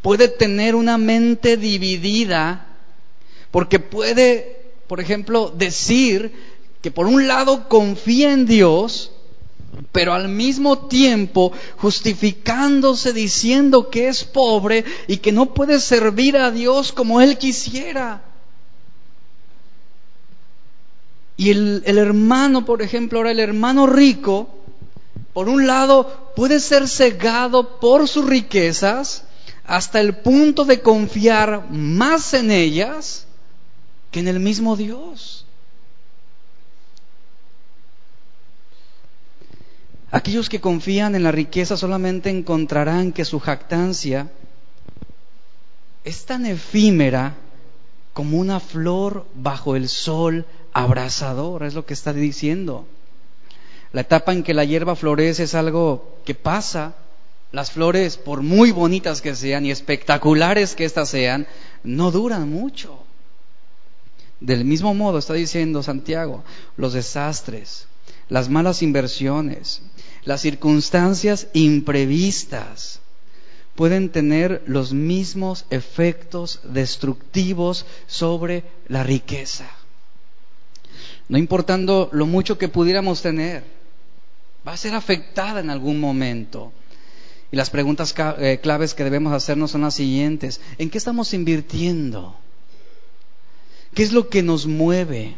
[0.01, 2.67] puede tener una mente dividida
[3.51, 4.54] porque puede
[4.87, 6.31] por ejemplo, decir
[6.81, 9.11] que por un lado confía en Dios,
[9.91, 16.51] pero al mismo tiempo justificándose diciendo que es pobre y que no puede servir a
[16.51, 18.21] Dios como él quisiera.
[21.37, 24.47] Y el, hermano, por ejemplo, ahora el hermano rico,
[25.33, 29.23] por un lado puede ser cegado por sus riquezas
[29.65, 33.25] hasta el punto de confiar más en ellas
[34.15, 35.45] que en el mismo Dios.
[40.09, 44.31] Aquellos que confían en la riqueza solamente encontrarán que su jactancia
[46.05, 47.35] es tan efímera
[48.13, 52.87] como una flor bajo el sol abrasador, es lo que está diciendo.
[53.91, 56.95] La etapa en que la hierba florece es algo que pasa.
[57.51, 61.47] Las flores, por muy bonitas que sean y espectaculares que éstas sean,
[61.83, 63.04] no duran mucho.
[64.39, 66.43] Del mismo modo está diciendo Santiago,
[66.77, 67.87] los desastres,
[68.29, 69.81] las malas inversiones,
[70.23, 72.99] las circunstancias imprevistas
[73.75, 79.69] pueden tener los mismos efectos destructivos sobre la riqueza.
[81.27, 83.63] No importando lo mucho que pudiéramos tener,
[84.67, 86.71] va a ser afectada en algún momento.
[87.51, 90.61] Y las preguntas eh, claves que debemos hacernos son las siguientes.
[90.77, 92.37] ¿En qué estamos invirtiendo?
[93.95, 95.35] ¿Qué es lo que nos mueve?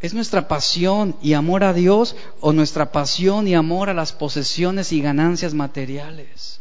[0.00, 4.92] ¿Es nuestra pasión y amor a Dios o nuestra pasión y amor a las posesiones
[4.92, 6.58] y ganancias materiales?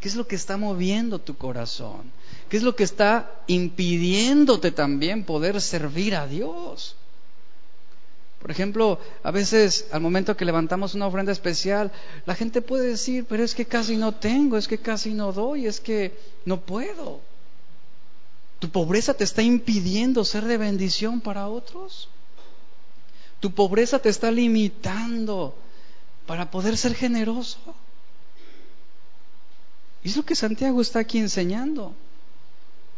[0.00, 2.10] ¿Qué es lo que está moviendo tu corazón?
[2.48, 6.96] ¿Qué es lo que está impidiéndote también poder servir a Dios?
[8.40, 11.92] Por ejemplo, a veces al momento que levantamos una ofrenda especial,
[12.24, 15.66] la gente puede decir, pero es que casi no tengo, es que casi no doy,
[15.66, 17.20] es que no puedo.
[18.58, 22.08] ¿Tu pobreza te está impidiendo ser de bendición para otros?
[23.40, 25.54] ¿Tu pobreza te está limitando
[26.26, 27.58] para poder ser generoso?
[30.02, 31.94] Y es lo que Santiago está aquí enseñando.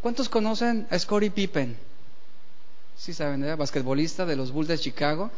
[0.00, 1.76] ¿Cuántos conocen a Scottie Pippen?
[2.96, 3.54] Sí saben, ¿eh?
[3.54, 5.30] basquetbolista de los Bulls de Chicago.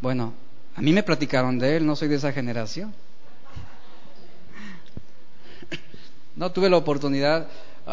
[0.00, 0.32] Bueno,
[0.74, 2.94] a mí me platicaron de él, no soy de esa generación.
[6.34, 7.46] No tuve la oportunidad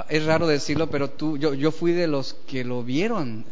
[0.09, 3.45] es raro decirlo, pero tú, yo, yo fui de los que lo vieron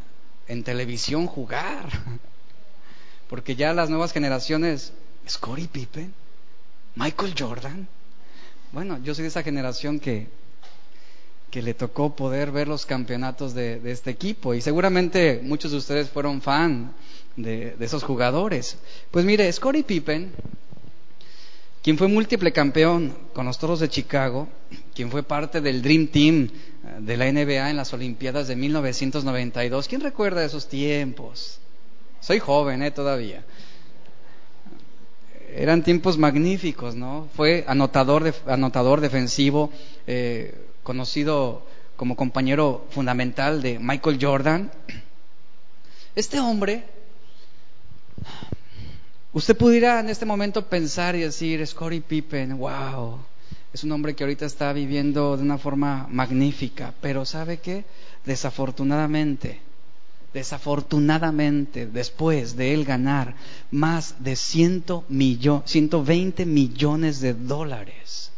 [0.47, 1.89] en televisión jugar.
[3.29, 4.93] Porque ya las nuevas generaciones,
[5.27, 6.13] Scottie Pippen,
[6.95, 7.87] Michael Jordan.
[8.71, 10.27] Bueno, yo soy de esa generación que,
[11.51, 15.77] que le tocó poder ver los campeonatos de, de este equipo y seguramente muchos de
[15.77, 16.93] ustedes fueron fan
[17.35, 18.77] de, de esos jugadores.
[19.11, 20.31] Pues mire, Scottie Pippen
[21.87, 24.49] quien fue múltiple campeón con los Toros de Chicago,
[24.93, 29.87] quien fue parte del Dream Team eh, de la NBA en las Olimpiadas de 1992.
[29.87, 31.61] ¿Quién recuerda esos tiempos?
[32.19, 32.91] Soy joven, ¿eh?
[32.91, 33.45] Todavía.
[35.55, 37.29] Eran tiempos magníficos, ¿no?
[37.37, 39.71] Fue anotador, anotador defensivo,
[40.07, 41.65] eh, conocido
[41.95, 44.71] como compañero fundamental de Michael Jordan.
[46.17, 46.83] Este hombre
[49.37, 53.19] Usted pudiera en este momento pensar y decir, Scottie Pippen, wow,
[53.71, 57.85] es un hombre que ahorita está viviendo de una forma magnífica, pero ¿sabe qué?
[58.25, 59.61] Desafortunadamente,
[60.33, 63.35] desafortunadamente, después de él ganar
[63.69, 64.85] más de 100
[65.65, 68.31] 120 millones de dólares,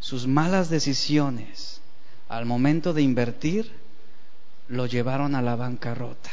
[0.00, 1.82] sus malas decisiones
[2.30, 3.70] al momento de invertir
[4.68, 6.30] lo llevaron a la bancarrota,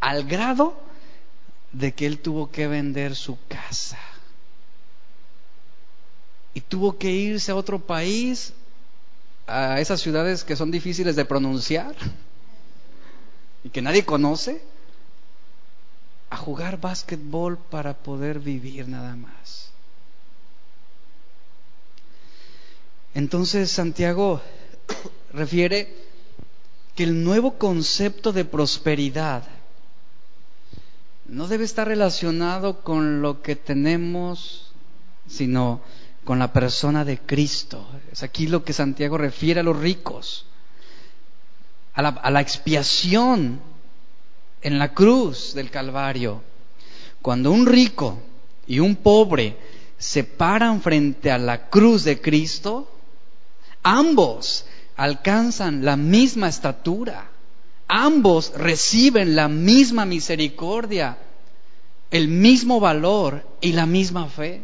[0.00, 0.90] al grado
[1.72, 3.98] de que él tuvo que vender su casa.
[6.54, 8.52] y tuvo que irse a otro país,
[9.46, 11.94] a esas ciudades que son difíciles de pronunciar
[13.64, 14.62] y que nadie conoce,
[16.30, 19.70] a jugar básquetbol para poder vivir nada más.
[23.14, 24.40] Entonces Santiago
[25.32, 25.94] refiere
[26.94, 29.44] que el nuevo concepto de prosperidad
[31.26, 34.72] no debe estar relacionado con lo que tenemos,
[35.26, 35.80] sino
[36.24, 37.86] con la persona de Cristo.
[38.10, 40.46] Es aquí lo que Santiago refiere a los ricos,
[41.94, 43.60] a la, a la expiación
[44.60, 46.42] en la cruz del Calvario.
[47.20, 48.18] Cuando un rico
[48.66, 49.56] y un pobre
[49.98, 52.90] se paran frente a la cruz de Cristo,
[53.82, 54.66] ambos
[54.96, 57.31] alcanzan la misma estatura,
[57.92, 61.18] ambos reciben la misma misericordia,
[62.10, 64.62] el mismo valor y la misma fe.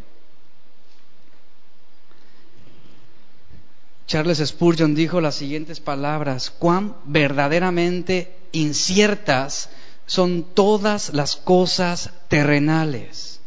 [4.06, 9.68] Charles Spurgeon dijo las siguientes palabras, cuán verdaderamente inciertas
[10.06, 13.40] son todas las cosas terrenales.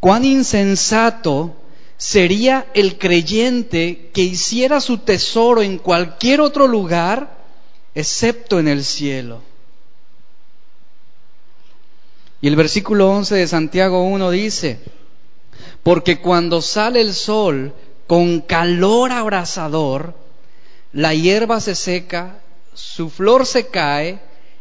[0.00, 1.54] Cuán insensato
[1.98, 7.37] sería el creyente que hiciera su tesoro en cualquier otro lugar
[7.98, 9.42] excepto en el cielo.
[12.40, 14.78] Y el versículo 11 de Santiago 1 dice,
[15.82, 17.74] porque cuando sale el sol
[18.06, 20.14] con calor abrasador,
[20.92, 22.38] la hierba se seca,
[22.72, 24.20] su flor se cae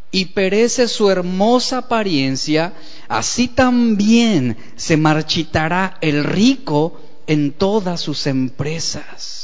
[0.09, 2.73] y perece su hermosa apariencia,
[3.07, 9.36] así también se marchitará el rico en todas sus empresas.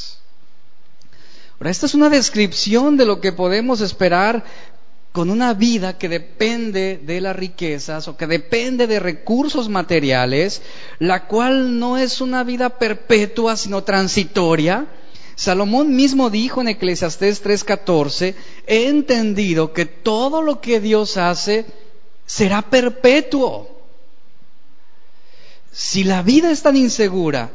[1.58, 4.44] Ahora, esta es una descripción de lo que podemos esperar
[5.12, 10.60] con una vida que depende de las riquezas o que depende de recursos materiales,
[10.98, 14.88] la cual no es una vida perpetua, sino transitoria.
[15.36, 18.34] Salomón mismo dijo en Eclesiastés 3:14,
[18.66, 21.64] he entendido que todo lo que Dios hace
[22.26, 23.70] será perpetuo.
[25.70, 27.52] Si la vida es tan insegura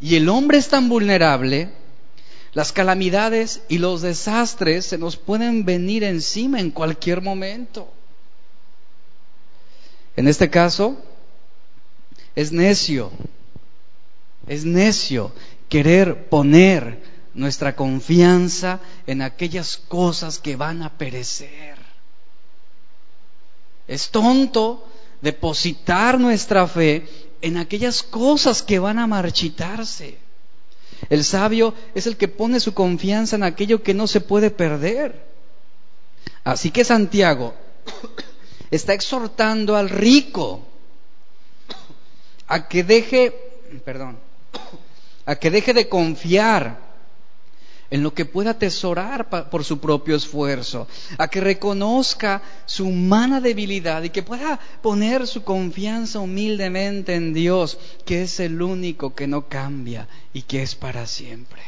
[0.00, 1.70] y el hombre es tan vulnerable,
[2.52, 7.90] las calamidades y los desastres se nos pueden venir encima en cualquier momento.
[10.16, 11.02] En este caso,
[12.34, 13.10] es necio,
[14.46, 15.32] es necio
[15.70, 21.76] querer poner nuestra confianza en aquellas cosas que van a perecer.
[23.88, 24.86] Es tonto
[25.22, 27.06] depositar nuestra fe
[27.40, 30.18] en aquellas cosas que van a marchitarse.
[31.08, 35.26] El sabio es el que pone su confianza en aquello que no se puede perder.
[36.44, 37.54] Así que Santiago
[38.70, 40.66] está exhortando al rico
[42.48, 43.32] a que deje,
[43.84, 44.18] perdón,
[45.26, 46.91] a que deje de confiar
[47.92, 50.88] en lo que pueda atesorar por su propio esfuerzo,
[51.18, 57.78] a que reconozca su humana debilidad y que pueda poner su confianza humildemente en Dios,
[58.06, 61.60] que es el único que no cambia y que es para siempre.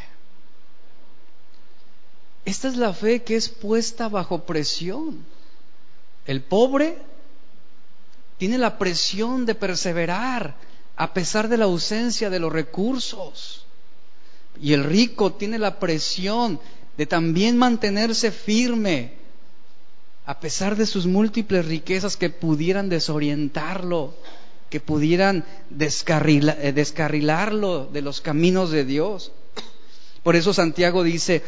[2.47, 5.27] Esta es la fe que es puesta bajo presión.
[6.25, 6.97] El pobre
[8.39, 10.55] tiene la presión de perseverar
[10.97, 13.64] a pesar de la ausencia de los recursos.
[14.61, 16.61] Y el rico tiene la presión
[16.97, 19.25] de también mantenerse firme
[20.27, 24.15] a pesar de sus múltiples riquezas que pudieran desorientarlo,
[24.71, 25.45] que pudieran
[25.79, 29.33] eh, descarrilarlo de los caminos de Dios.
[30.23, 31.43] Por eso Santiago dice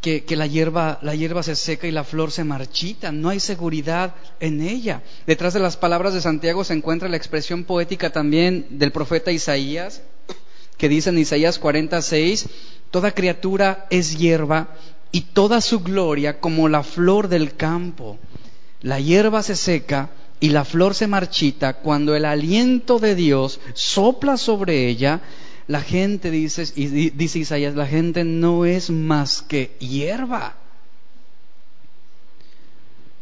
[0.00, 3.40] que, que, la, hierba, la hierba se seca y la flor se marchita, no hay
[3.40, 5.02] seguridad en ella.
[5.26, 10.02] Detrás de las palabras de Santiago se encuentra la expresión poética también del profeta Isaías,
[10.76, 12.46] que dice en Isaías 46,
[12.90, 14.68] toda criatura es hierba
[15.12, 18.18] y toda su gloria como la flor del campo.
[18.82, 20.10] La hierba se seca
[20.40, 25.22] y la flor se marchita cuando el aliento de Dios sopla sobre ella.
[25.66, 30.56] La gente dice, dice Isaías, la gente no es más que hierba.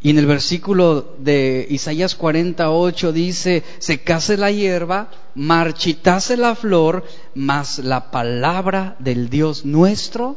[0.02, 7.04] Y en el versículo de Isaías 48 dice, secase la hierba, marchitase la flor,
[7.36, 10.36] mas la palabra del Dios nuestro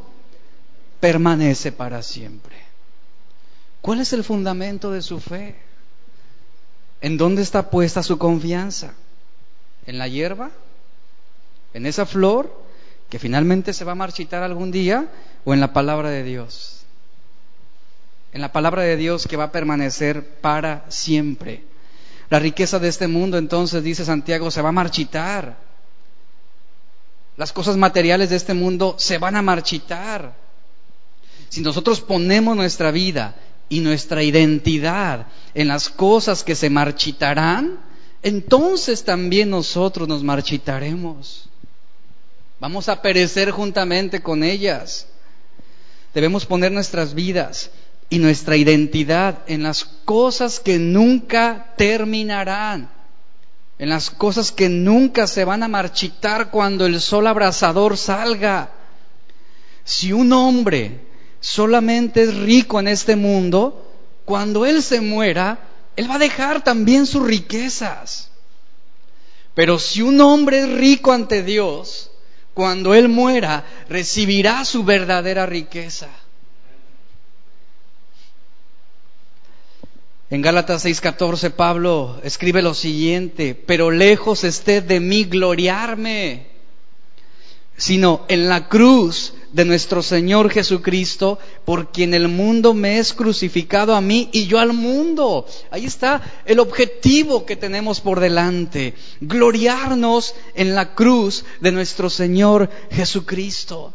[0.99, 2.55] permanece para siempre.
[3.81, 5.55] ¿Cuál es el fundamento de su fe?
[7.01, 8.93] ¿En dónde está puesta su confianza?
[9.87, 10.51] ¿En la hierba?
[11.73, 12.55] ¿En esa flor
[13.09, 15.07] que finalmente se va a marchitar algún día?
[15.43, 16.84] ¿O en la palabra de Dios?
[18.35, 21.63] En la palabra de Dios que va a permanecer para siempre.
[22.29, 25.57] La riqueza de este mundo, entonces, dice Santiago, se va a marchitar.
[27.37, 30.35] Las cosas materiales de este mundo se van a marchitar.
[31.47, 33.35] Si nosotros ponemos nuestra vida
[33.69, 37.79] y nuestra identidad en las cosas que se marchitarán,
[38.21, 41.47] entonces también nosotros nos marchitaremos.
[42.59, 45.07] Vamos a perecer juntamente con ellas.
[46.13, 47.71] Debemos poner nuestras vidas
[48.09, 52.89] y nuestra identidad en las cosas que nunca terminarán,
[53.77, 58.71] en las cosas que nunca se van a marchitar cuando el sol abrasador salga.
[59.83, 61.01] Si un hombre
[61.39, 63.91] solamente es rico en este mundo,
[64.23, 65.59] cuando él se muera,
[65.95, 68.29] él va a dejar también sus riquezas.
[69.53, 72.11] Pero si un hombre es rico ante Dios,
[72.53, 76.09] cuando él muera, recibirá su verdadera riqueza.
[80.31, 86.47] En Gálatas 6:14 Pablo escribe lo siguiente, pero lejos esté de mí gloriarme,
[87.77, 93.95] sino en la cruz de nuestro Señor Jesucristo, por quien el mundo me es crucificado
[93.95, 95.45] a mí y yo al mundo.
[95.69, 102.71] Ahí está el objetivo que tenemos por delante, gloriarnos en la cruz de nuestro Señor
[102.89, 103.93] Jesucristo,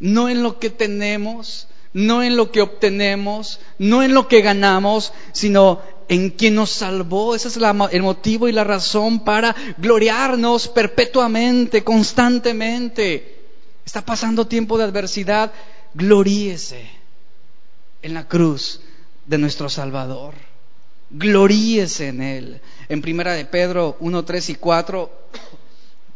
[0.00, 5.12] no en lo que tenemos, no en lo que obtenemos, no en lo que ganamos,
[5.32, 7.34] sino en quien nos salvó.
[7.34, 13.40] Ese es el motivo y la razón para gloriarnos perpetuamente, constantemente.
[13.84, 15.52] Está pasando tiempo de adversidad,
[15.94, 16.88] gloríese
[18.02, 18.80] en la cruz
[19.26, 20.34] de nuestro Salvador.
[21.10, 22.60] Gloríese en Él.
[22.88, 25.10] En primera de Pedro 1, 3 y 4,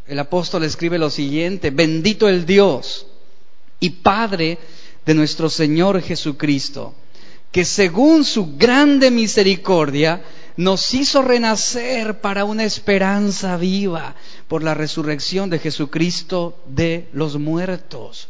[0.09, 3.07] el apóstol escribe lo siguiente, bendito el Dios
[3.81, 4.59] y Padre
[5.07, 6.95] de nuestro Señor Jesucristo,
[7.53, 10.23] que según su grande misericordia
[10.57, 14.17] nos hizo renacer para una esperanza viva
[14.49, 18.29] por la resurrección de Jesucristo de los muertos.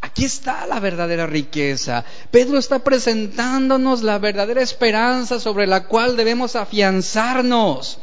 [0.00, 2.04] Aquí está la verdadera riqueza.
[2.30, 7.98] Pedro está presentándonos la verdadera esperanza sobre la cual debemos afianzarnos.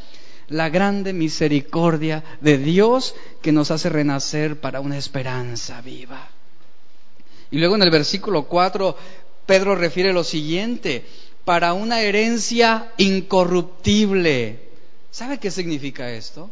[0.48, 6.35] La grande misericordia de Dios que nos hace renacer para una esperanza viva.
[7.52, 8.98] Y luego en el versículo 4,
[9.46, 11.06] Pedro refiere lo siguiente,
[11.44, 14.60] para una herencia incorruptible.
[15.12, 16.50] ¿Sabe qué significa esto?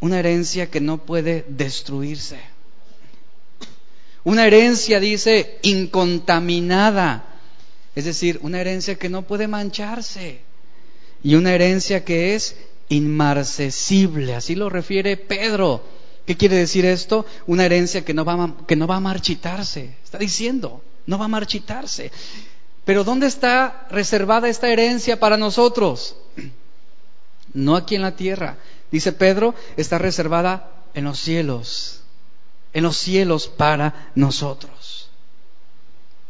[0.00, 2.40] Una herencia que no puede destruirse.
[4.24, 7.26] Una herencia, dice, incontaminada.
[7.94, 10.40] Es decir, una herencia que no puede mancharse.
[11.22, 12.56] Y una herencia que es
[12.88, 14.34] inmarcesible.
[14.34, 15.84] Así lo refiere Pedro.
[16.26, 17.26] ¿Qué quiere decir esto?
[17.46, 19.96] Una herencia que no, va a, que no va a marchitarse.
[20.04, 22.10] Está diciendo, no va a marchitarse.
[22.84, 26.16] Pero ¿dónde está reservada esta herencia para nosotros?
[27.52, 28.58] No aquí en la tierra.
[28.92, 32.04] Dice Pedro, está reservada en los cielos.
[32.72, 35.08] En los cielos para nosotros.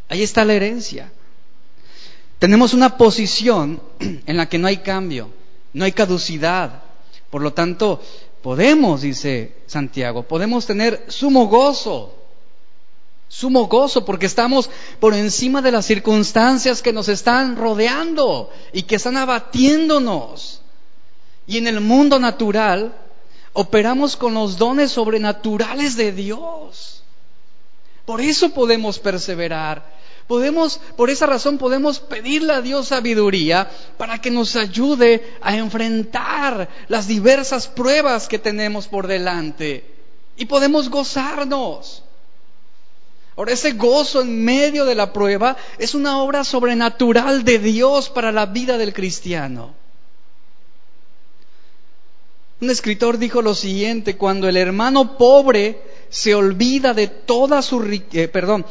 [0.08, 1.12] Ahí está la herencia.
[2.38, 5.30] Tenemos una posición en la que no hay cambio,
[5.74, 6.82] no hay caducidad.
[7.28, 8.02] Por lo tanto,
[8.42, 12.14] Podemos, dice Santiago, podemos tener sumo gozo,
[13.28, 18.96] sumo gozo porque estamos por encima de las circunstancias que nos están rodeando y que
[18.96, 20.62] están abatiéndonos.
[21.46, 22.94] Y en el mundo natural
[23.52, 27.02] operamos con los dones sobrenaturales de Dios.
[28.06, 29.99] Por eso podemos perseverar
[30.30, 36.68] Podemos, por esa razón podemos pedirle a Dios sabiduría para que nos ayude a enfrentar
[36.86, 39.92] las diversas pruebas que tenemos por delante.
[40.36, 42.04] Y podemos gozarnos.
[43.36, 48.30] Ahora, ese gozo en medio de la prueba es una obra sobrenatural de Dios para
[48.30, 49.74] la vida del cristiano.
[52.60, 55.80] Un escritor dijo lo siguiente, cuando el hermano pobre
[56.10, 58.66] se olvida de toda su riqueza, eh, perdón,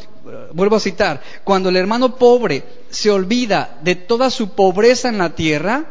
[0.54, 5.34] vuelvo a citar, cuando el hermano pobre se olvida de toda su pobreza en la
[5.34, 5.86] tierra,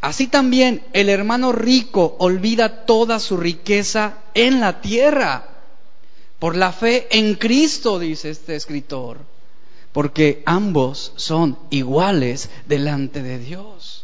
[0.00, 5.48] así también el hermano rico olvida toda su riqueza en la tierra.
[6.38, 9.18] Por la fe en Cristo, dice este escritor,
[9.92, 14.01] porque ambos son iguales delante de Dios.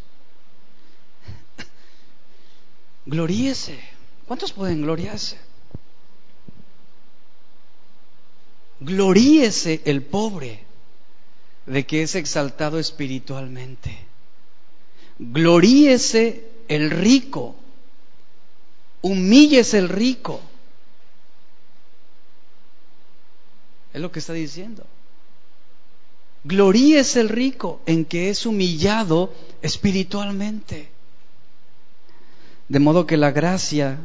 [3.08, 3.78] Gloríese.
[4.26, 5.38] ¿Cuántos pueden gloriarse?
[8.80, 10.62] Gloríese el pobre
[11.64, 13.96] de que es exaltado espiritualmente.
[15.18, 17.56] Gloríese el rico.
[19.00, 20.42] Humíllese el rico.
[23.94, 24.84] Es lo que está diciendo.
[26.44, 29.32] Gloríese el rico en que es humillado
[29.62, 30.97] espiritualmente.
[32.68, 33.98] De modo que la gracia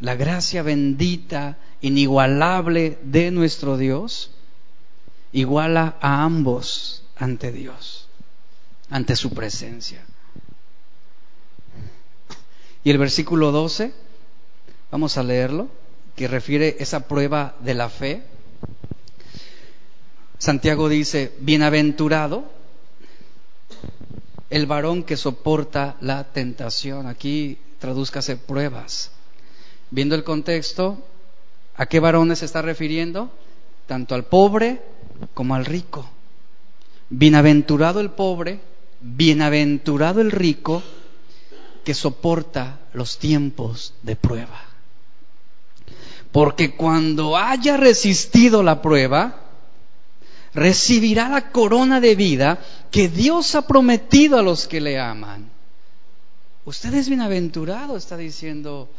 [0.00, 4.30] la gracia bendita, inigualable de nuestro Dios,
[5.32, 8.08] iguala a ambos ante Dios,
[8.90, 10.04] ante su presencia.
[12.84, 13.92] Y el versículo 12,
[14.90, 15.68] vamos a leerlo,
[16.14, 18.22] que refiere esa prueba de la fe.
[20.38, 22.44] Santiago dice, bienaventurado
[24.50, 27.06] el varón que soporta la tentación.
[27.06, 29.10] Aquí tradúzcase pruebas.
[29.90, 30.98] Viendo el contexto,
[31.76, 33.30] ¿a qué varones se está refiriendo?
[33.86, 34.82] Tanto al pobre
[35.34, 36.08] como al rico.
[37.10, 38.60] Bienaventurado el pobre,
[39.00, 40.82] bienaventurado el rico
[41.84, 44.64] que soporta los tiempos de prueba.
[46.32, 49.40] Porque cuando haya resistido la prueba,
[50.52, 52.58] recibirá la corona de vida
[52.90, 55.50] que Dios ha prometido a los que le aman.
[56.68, 58.90] Usted es bienaventurado, está diciendo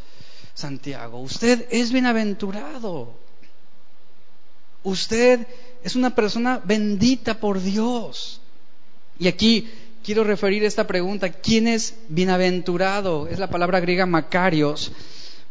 [0.56, 1.20] Santiago.
[1.20, 3.14] Usted es bienaventurado.
[4.82, 5.46] Usted
[5.84, 8.42] es una persona bendita por Dios.
[9.20, 9.70] Y aquí
[10.04, 11.30] quiero referir esta pregunta.
[11.30, 13.28] ¿Quién es bienaventurado?
[13.28, 14.92] Es la palabra griega Macarios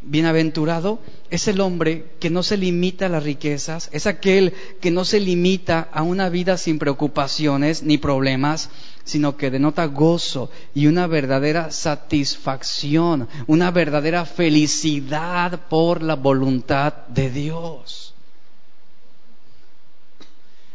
[0.00, 5.04] Bienaventurado es el hombre que no se limita a las riquezas, es aquel que no
[5.04, 8.70] se limita a una vida sin preocupaciones ni problemas,
[9.09, 17.30] sino que denota gozo y una verdadera satisfacción, una verdadera felicidad por la voluntad de
[17.30, 18.12] Dios.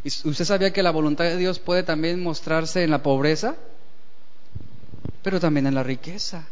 [0.04, 3.56] ¿Usted sabía que la voluntad de Dios puede también mostrarse en la pobreza?
[5.22, 6.48] Pero también en la riqueza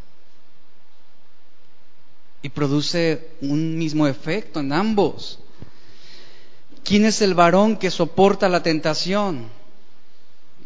[2.44, 5.40] y produce un mismo efecto en ambos.
[6.84, 9.50] ¿Quién es el varón que soporta la tentación?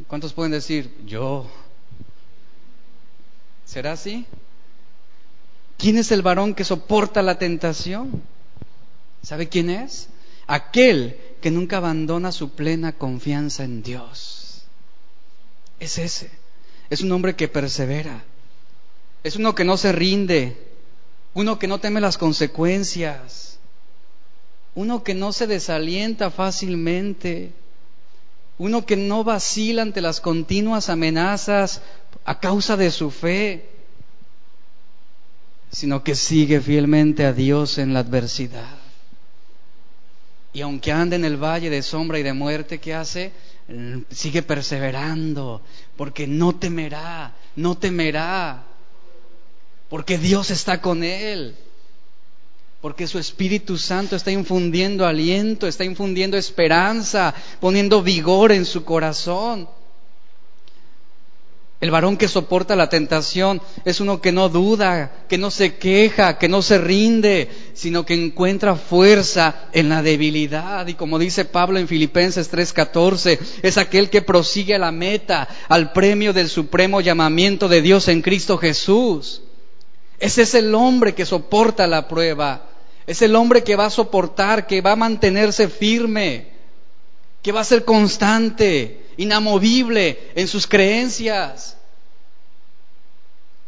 [0.08, 1.50] ¿Cuántos pueden decir, yo?
[3.66, 4.26] ¿Será así?
[5.78, 8.24] ¿Quién es el varón que soporta la tentación?
[9.22, 10.10] ¿Sabe quién es?
[10.48, 14.64] Aquel que nunca abandona su plena confianza en Dios.
[15.80, 16.30] Es ese.
[16.90, 18.24] Es un hombre que persevera.
[19.24, 20.56] Es uno que no se rinde,
[21.34, 23.58] uno que no teme las consecuencias,
[24.76, 27.52] uno que no se desalienta fácilmente,
[28.58, 31.82] uno que no vacila ante las continuas amenazas
[32.24, 33.70] a causa de su fe,
[35.72, 38.78] sino que sigue fielmente a Dios en la adversidad.
[40.54, 43.34] Y aunque ande en el valle de sombra y de muerte, ¿qué hace?
[44.10, 45.62] Sigue perseverando,
[45.98, 48.64] porque no temerá, no temerá
[49.90, 51.56] porque Dios está con él,
[52.86, 59.68] porque su Espíritu Santo está infundiendo aliento, está infundiendo esperanza, poniendo vigor en su corazón.
[61.82, 66.38] El varón que soporta la tentación es uno que no duda, que no se queja,
[66.38, 70.86] que no se rinde, sino que encuentra fuerza en la debilidad.
[70.86, 75.92] Y como dice Pablo en Filipenses 3:14, es aquel que prosigue a la meta, al
[75.92, 79.42] premio del supremo llamamiento de Dios en Cristo Jesús.
[80.20, 82.74] Ese es el hombre que soporta la prueba.
[83.08, 86.48] Es el hombre que va a soportar, que va a mantenerse firme,
[87.42, 91.78] que va a ser constante, inamovible en sus creencias.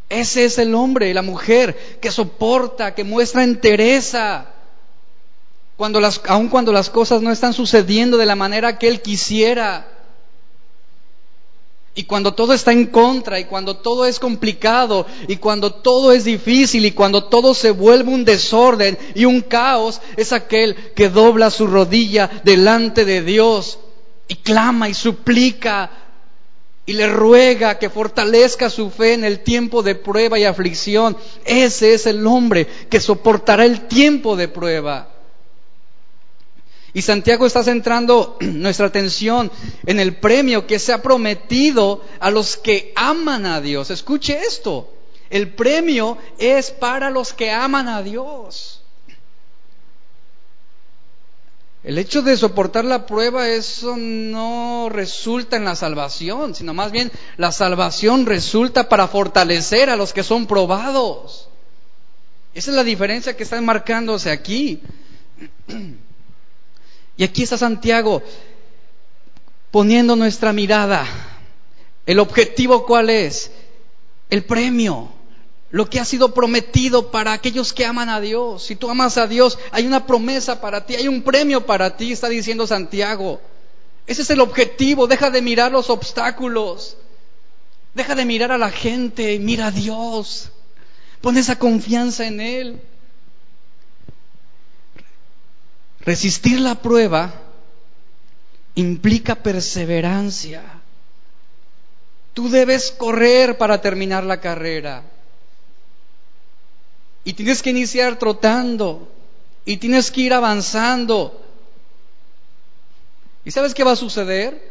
[0.08, 4.46] Ese es el hombre la mujer que soporta, que muestra entereza,
[5.76, 9.86] cuando las, aun cuando las cosas no están sucediendo de la manera que él quisiera.
[11.98, 16.22] Y cuando todo está en contra y cuando todo es complicado y cuando todo es
[16.22, 21.50] difícil y cuando todo se vuelve un desorden y un caos, es aquel que dobla
[21.50, 23.80] su rodilla delante de Dios
[24.28, 25.90] y clama y suplica
[26.86, 31.16] y le ruega que fortalezca su fe en el tiempo de prueba y aflicción.
[31.44, 35.17] Ese es el hombre que soportará el tiempo de prueba.
[36.94, 39.50] Y Santiago está centrando nuestra atención
[39.86, 43.90] en el premio que se ha prometido a los que aman a Dios.
[43.90, 44.92] Escuche esto,
[45.30, 48.82] el premio es para los que aman a Dios.
[51.84, 57.10] El hecho de soportar la prueba, eso no resulta en la salvación, sino más bien
[57.36, 61.48] la salvación resulta para fortalecer a los que son probados.
[62.52, 64.82] Esa es la diferencia que está marcándose aquí.
[67.18, 68.22] Y aquí está Santiago
[69.72, 71.04] poniendo nuestra mirada.
[72.06, 73.50] ¿El objetivo cuál es?
[74.30, 75.08] El premio,
[75.70, 78.62] lo que ha sido prometido para aquellos que aman a Dios.
[78.62, 82.12] Si tú amas a Dios, hay una promesa para ti, hay un premio para ti,
[82.12, 83.40] está diciendo Santiago.
[84.06, 86.96] Ese es el objetivo, deja de mirar los obstáculos,
[87.94, 90.50] deja de mirar a la gente, mira a Dios,
[91.20, 92.80] pon esa confianza en Él.
[96.08, 97.34] Resistir la prueba
[98.76, 100.62] implica perseverancia.
[102.32, 105.02] Tú debes correr para terminar la carrera.
[107.24, 109.12] Y tienes que iniciar trotando.
[109.66, 111.44] Y tienes que ir avanzando.
[113.44, 114.66] ¿Y sabes qué va a suceder?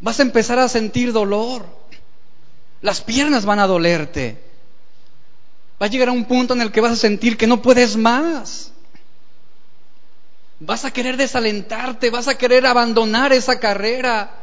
[0.00, 1.64] Vas a empezar a sentir dolor.
[2.82, 4.42] Las piernas van a dolerte.
[5.80, 7.96] Va a llegar a un punto en el que vas a sentir que no puedes
[7.96, 8.72] más.
[10.60, 14.34] Vas a querer desalentarte, vas a querer abandonar esa carrera.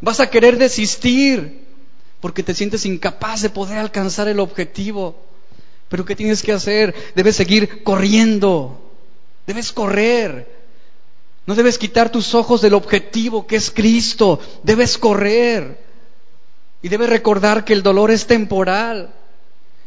[0.00, 1.66] Vas a querer desistir
[2.20, 5.16] porque te sientes incapaz de poder alcanzar el objetivo.
[5.88, 6.94] Pero ¿qué tienes que hacer?
[7.14, 8.92] Debes seguir corriendo.
[9.46, 10.60] Debes correr.
[11.46, 14.38] No debes quitar tus ojos del objetivo que es Cristo.
[14.62, 15.82] Debes correr.
[16.82, 19.14] Y debes recordar que el dolor es temporal.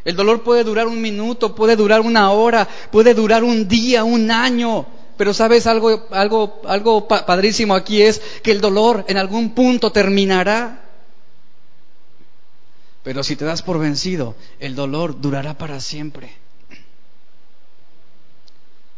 [0.04, 4.30] El dolor puede durar un minuto, puede durar una hora, puede durar un día, un
[4.32, 4.86] año.
[5.24, 10.84] Pero sabes algo, algo, algo padrísimo aquí es que el dolor en algún punto terminará.
[13.04, 16.36] Pero si te das por vencido, el dolor durará para siempre.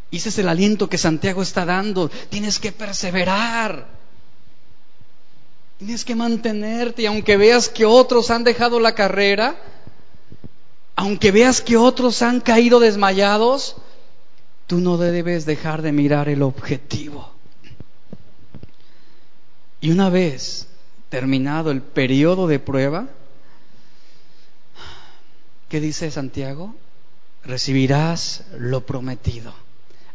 [0.09, 2.09] Y ese es el aliento que Santiago está dando.
[2.09, 3.87] Tienes que perseverar.
[5.77, 9.57] Tienes que mantenerte y aunque veas que otros han dejado la carrera,
[10.95, 13.75] aunque veas que otros han caído desmayados,
[14.67, 17.31] tú no debes dejar de mirar el objetivo.
[19.81, 20.67] Y una vez
[21.09, 23.07] terminado el periodo de prueba,
[25.69, 26.75] ¿qué dice Santiago?
[27.43, 29.53] Recibirás lo prometido.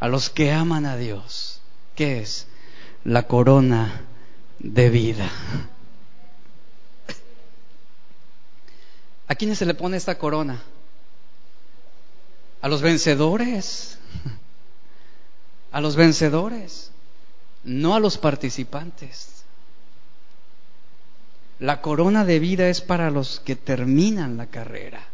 [0.01, 1.61] A los que aman a Dios,
[1.95, 2.47] ¿qué es?
[3.05, 4.03] La corona
[4.59, 5.31] de vida.
[9.29, 10.61] ¿A quiénes se le pone esta corona?
[12.63, 13.99] A los vencedores.
[15.73, 16.91] A los vencedores,
[17.65, 19.45] no a los participantes.
[21.59, 25.07] La corona de vida es para los que terminan la carrera,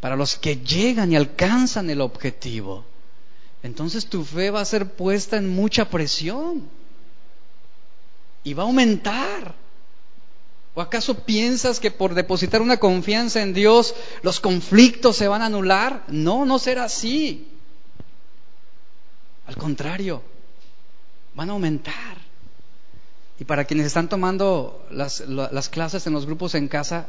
[0.00, 2.84] para los que llegan y alcanzan el objetivo.
[3.62, 6.68] Entonces tu fe va a ser puesta en mucha presión
[8.44, 9.54] y va a aumentar.
[10.74, 15.46] ¿O acaso piensas que por depositar una confianza en Dios los conflictos se van a
[15.46, 16.04] anular?
[16.08, 17.48] No, no será así.
[19.48, 20.22] Al contrario,
[21.34, 22.18] van a aumentar.
[23.40, 27.08] Y para quienes están tomando las, las, clases en los grupos en casa,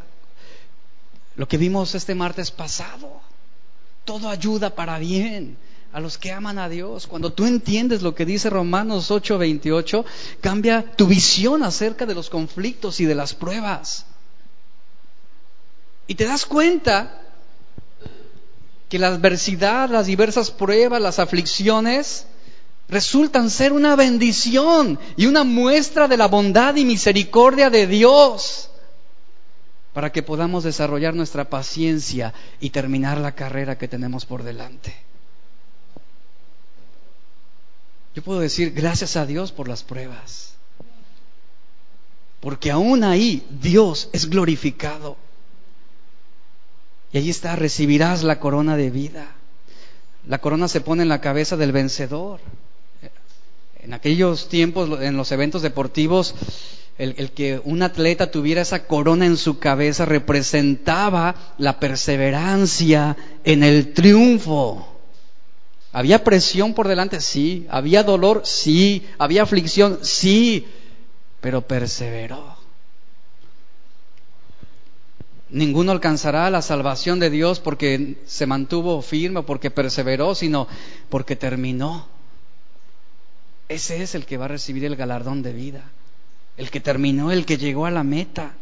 [1.35, 3.19] lo que vimos este martes pasado,
[4.05, 5.57] todo ayuda para bien
[5.91, 7.07] a los que aman a Dios.
[7.07, 10.05] Cuando tú entiendes lo que dice Romanos 8:28,
[10.39, 14.05] cambia tu visión acerca de los conflictos y de las pruebas.
[16.07, 17.21] Y te das cuenta
[18.89, 22.25] que la adversidad, las diversas pruebas, las aflicciones,
[22.89, 28.69] resultan ser una bendición y una muestra de la bondad y misericordia de Dios
[29.93, 34.95] para que podamos desarrollar nuestra paciencia y terminar la carrera que tenemos por delante.
[38.15, 40.53] Yo puedo decir gracias a Dios por las pruebas.
[42.39, 45.17] Porque aún ahí Dios es glorificado.
[47.11, 49.35] Y ahí está, recibirás la corona de vida.
[50.27, 52.39] La corona se pone en la cabeza del vencedor.
[53.79, 56.35] En aquellos tiempos, en los eventos deportivos,
[56.97, 63.63] el, el, que un atleta tuviera esa corona en su cabeza representaba la perseverancia en
[63.63, 64.85] el triunfo.
[65.91, 67.19] ¿Había presión por delante?
[67.21, 67.65] Sí.
[67.69, 68.41] ¿Había dolor?
[68.45, 69.07] Sí.
[69.17, 69.99] ¿Había aflicción?
[70.03, 70.67] Sí.
[71.41, 72.58] Pero perseveró.
[75.51, 80.67] Ninguno alcanzará la salvación de Dios porque se mantuvo firme, porque perseveró, sino
[81.09, 82.07] porque terminó.
[83.67, 85.83] Ese es el que va a recibir el galardón de vida.
[86.57, 88.53] El que terminó, el que llegó a la meta.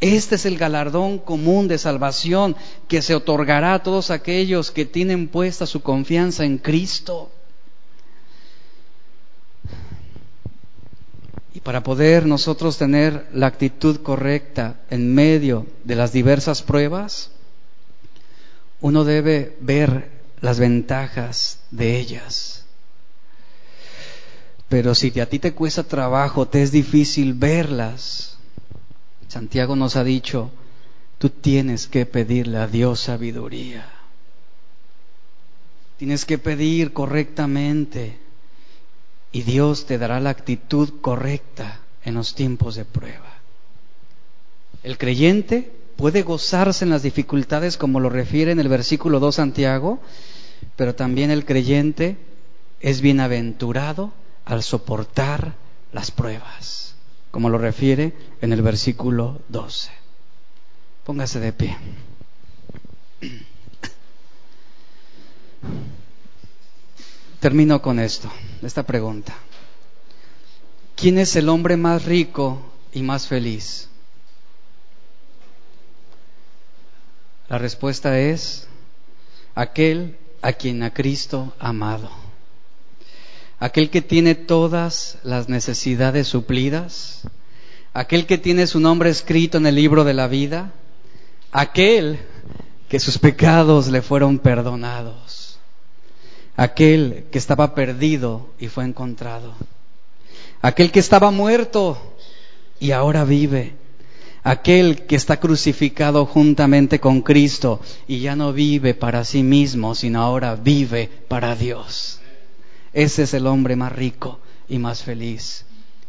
[0.00, 2.54] Este es el galardón común de salvación
[2.86, 7.30] que se otorgará a todos aquellos que tienen puesta su confianza en Cristo.
[11.56, 17.30] Y para poder nosotros tener la actitud correcta en medio de las diversas pruebas,
[18.82, 20.10] uno debe ver
[20.42, 22.66] las ventajas de ellas.
[24.68, 28.36] Pero si a ti te cuesta trabajo, te es difícil verlas,
[29.26, 30.50] Santiago nos ha dicho,
[31.16, 33.88] tú tienes que pedirle a Dios sabiduría.
[35.96, 38.25] Tienes que pedir correctamente
[39.32, 43.34] y Dios te dará la actitud correcta en los tiempos de prueba.
[44.82, 50.00] El creyente puede gozarse en las dificultades como lo refiere en el versículo 2 Santiago,
[50.76, 52.16] pero también el creyente
[52.80, 54.12] es bienaventurado
[54.44, 55.54] al soportar
[55.92, 56.94] las pruebas,
[57.30, 59.90] como lo refiere en el versículo 12.
[61.04, 61.76] Póngase de pie.
[67.40, 68.30] Termino con esto,
[68.62, 69.34] esta pregunta.
[70.94, 73.88] ¿Quién es el hombre más rico y más feliz?
[77.48, 78.66] La respuesta es
[79.54, 82.10] aquel a quien a Cristo amado.
[83.58, 87.22] Aquel que tiene todas las necesidades suplidas,
[87.92, 90.72] aquel que tiene su nombre escrito en el libro de la vida,
[91.52, 92.18] aquel
[92.88, 95.45] que sus pecados le fueron perdonados,
[96.56, 99.54] aquel que estaba perdido y fue encontrado,
[100.62, 102.16] aquel que estaba muerto
[102.80, 103.74] y ahora vive,
[104.42, 110.22] aquel que está crucificado juntamente con Cristo y ya no vive para sí mismo, sino
[110.22, 112.20] ahora vive para Dios.
[112.92, 115.66] Ese es el hombre más rico y más feliz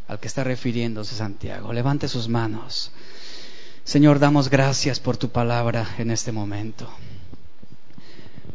[0.08, 1.72] al que está refiriéndose Santiago.
[1.72, 2.90] Levante sus manos.
[3.84, 6.88] Señor, damos gracias por tu palabra en este momento.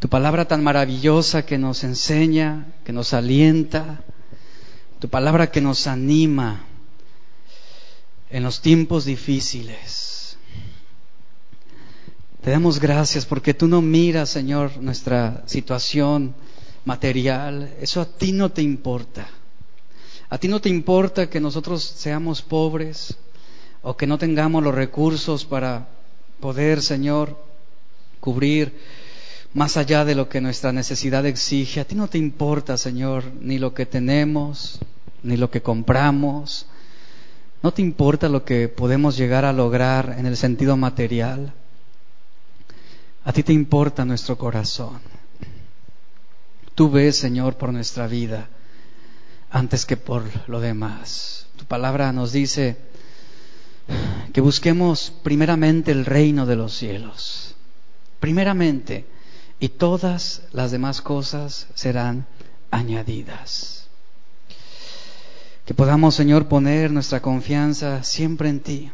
[0.03, 4.03] Tu palabra tan maravillosa que nos enseña, que nos alienta,
[4.99, 6.65] tu palabra que nos anima
[8.29, 10.37] en los tiempos difíciles.
[12.41, 16.35] Te damos gracias porque tú no miras, Señor, nuestra situación
[16.83, 17.73] material.
[17.79, 19.29] Eso a ti no te importa.
[20.29, 23.15] A ti no te importa que nosotros seamos pobres,
[23.81, 25.87] o que no tengamos los recursos para
[26.41, 27.37] poder, Señor,
[28.19, 28.77] cubrir
[29.53, 31.79] más allá de lo que nuestra necesidad exige.
[31.79, 34.79] A ti no te importa, Señor, ni lo que tenemos,
[35.21, 36.67] ni lo que compramos.
[37.61, 41.53] No te importa lo que podemos llegar a lograr en el sentido material.
[43.23, 44.99] A ti te importa nuestro corazón.
[46.75, 48.49] Tú ves, Señor, por nuestra vida
[49.51, 51.45] antes que por lo demás.
[51.55, 52.75] Tu palabra nos dice,
[54.33, 57.55] que busquemos primeramente el reino de los cielos,
[58.19, 59.05] primeramente,
[59.63, 62.25] y todas las demás cosas serán
[62.69, 63.87] añadidas.
[65.65, 68.91] Que podamos, Señor, poner nuestra confianza siempre en ti.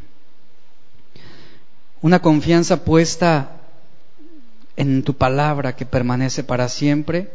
[2.04, 3.62] Una confianza puesta
[4.78, 7.32] en tu palabra que permanece para siempre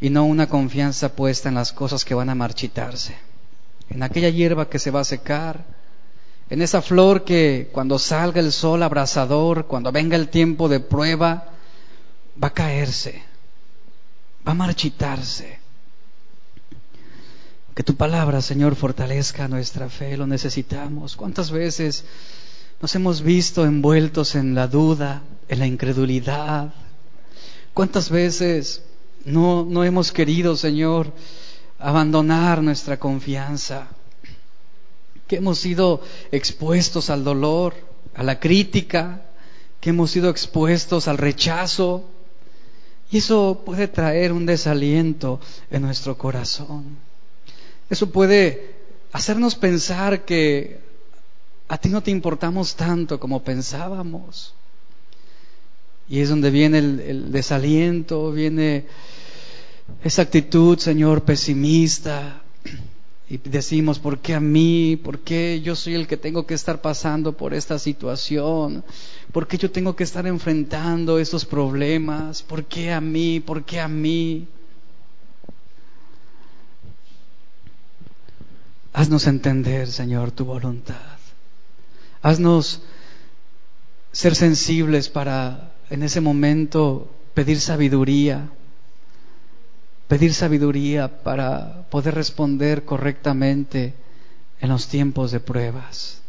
[0.00, 3.16] y no una confianza puesta en las cosas que van a marchitarse,
[3.90, 5.64] en aquella hierba que se va a secar,
[6.48, 11.48] en esa flor que cuando salga el sol abrasador, cuando venga el tiempo de prueba,
[12.42, 13.22] va a caerse,
[14.46, 15.58] va a marchitarse.
[17.74, 21.16] Que tu palabra, Señor, fortalezca nuestra fe, lo necesitamos.
[21.16, 22.04] ¿Cuántas veces
[22.80, 26.72] nos hemos visto envueltos en la duda, en la incredulidad?
[27.72, 28.82] ¿Cuántas veces
[29.24, 31.12] no, no hemos querido, Señor,
[31.80, 33.88] abandonar nuestra confianza?
[35.26, 36.00] que hemos sido
[36.32, 37.74] expuestos al dolor,
[38.14, 39.22] a la crítica,
[39.80, 42.10] que hemos sido expuestos al rechazo.
[43.14, 45.38] Y eso puede traer un desaliento
[45.70, 46.96] en nuestro corazón.
[47.88, 48.74] Eso puede
[49.12, 50.80] hacernos pensar que
[51.68, 54.52] a ti no te importamos tanto como pensábamos.
[56.08, 58.86] Y es donde viene el, el desaliento, viene
[60.02, 62.42] esa actitud, Señor, pesimista,
[63.34, 64.96] y decimos, ¿por qué a mí?
[65.02, 68.84] ¿Por qué yo soy el que tengo que estar pasando por esta situación?
[69.32, 72.42] ¿Por qué yo tengo que estar enfrentando estos problemas?
[72.42, 73.40] ¿Por qué a mí?
[73.40, 74.46] ¿Por qué a mí?
[78.92, 81.18] Haznos entender, Señor, tu voluntad.
[82.22, 82.82] Haznos
[84.12, 88.48] ser sensibles para en ese momento pedir sabiduría
[90.08, 93.94] pedir sabiduría para poder responder correctamente
[94.60, 96.20] en los tiempos de pruebas.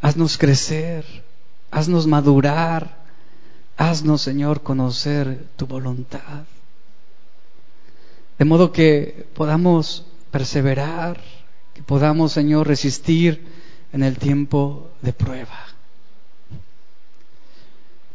[0.00, 1.04] Haznos crecer,
[1.70, 2.96] haznos madurar,
[3.76, 6.44] haznos, Señor, conocer tu voluntad.
[8.38, 11.20] De modo que podamos perseverar,
[11.74, 13.46] que podamos, Señor, resistir
[13.92, 15.66] en el tiempo de prueba.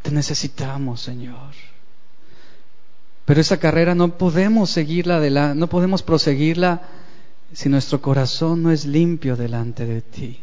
[0.02, 1.54] Te necesitamos, Señor.
[3.26, 6.84] Pero esa carrera no podemos seguirla adelante, no podemos proseguirla
[7.54, 10.40] si nuestro corazón no es limpio delante de ti.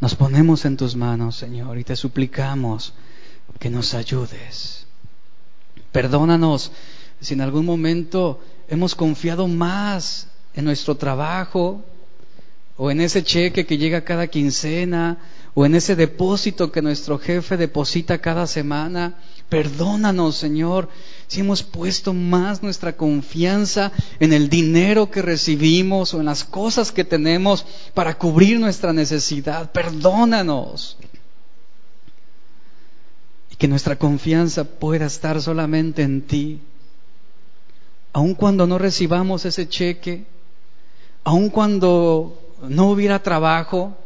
[0.00, 2.92] Nos ponemos en tus manos, Señor, y te suplicamos
[3.58, 4.86] que nos ayudes.
[5.90, 6.70] Perdónanos
[7.20, 11.82] si en algún momento hemos confiado más en nuestro trabajo
[12.76, 15.18] o en ese cheque que llega cada quincena
[15.54, 19.18] o en ese depósito que nuestro jefe deposita cada semana.
[19.48, 20.90] Perdónanos, Señor,
[21.26, 26.92] si hemos puesto más nuestra confianza en el dinero que recibimos o en las cosas
[26.92, 29.72] que tenemos para cubrir nuestra necesidad.
[29.72, 30.98] Perdónanos.
[33.50, 36.60] Y que nuestra confianza pueda estar solamente en ti.
[38.12, 40.26] Aun cuando no recibamos ese cheque,
[41.24, 42.38] aun cuando
[42.68, 43.96] no hubiera trabajo,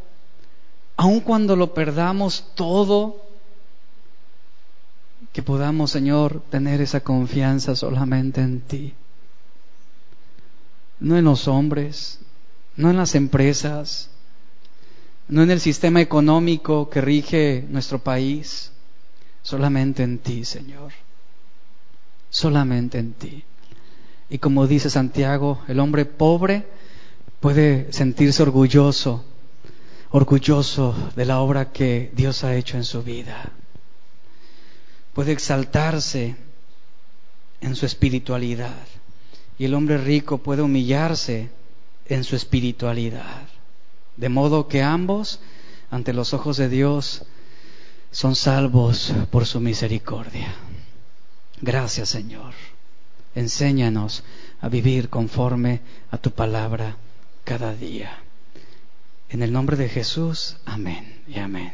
[0.97, 3.21] aun cuando lo perdamos todo,
[5.33, 8.95] que podamos, Señor, tener esa confianza solamente en ti.
[11.01, 12.20] No en los hombres,
[12.76, 14.11] no en las empresas,
[15.28, 18.72] no en el sistema económico que rige nuestro país,
[19.41, 20.93] solamente en ti, Señor.
[22.28, 23.43] Solamente en ti.
[24.28, 26.66] Y como dice Santiago, el hombre pobre
[27.41, 29.24] puede sentirse orgulloso,
[30.11, 33.53] orgulloso de la obra que Dios ha hecho en su vida
[35.14, 36.36] puede exaltarse
[37.60, 38.86] en su espiritualidad
[39.58, 41.50] y el hombre rico puede humillarse
[42.06, 43.46] en su espiritualidad.
[44.16, 45.40] De modo que ambos,
[45.90, 47.24] ante los ojos de Dios,
[48.10, 50.54] son salvos por su misericordia.
[51.60, 52.54] Gracias Señor.
[53.34, 54.24] Enséñanos
[54.60, 56.96] a vivir conforme a tu palabra
[57.44, 58.18] cada día.
[59.30, 61.72] En el nombre de Jesús, amén y amén.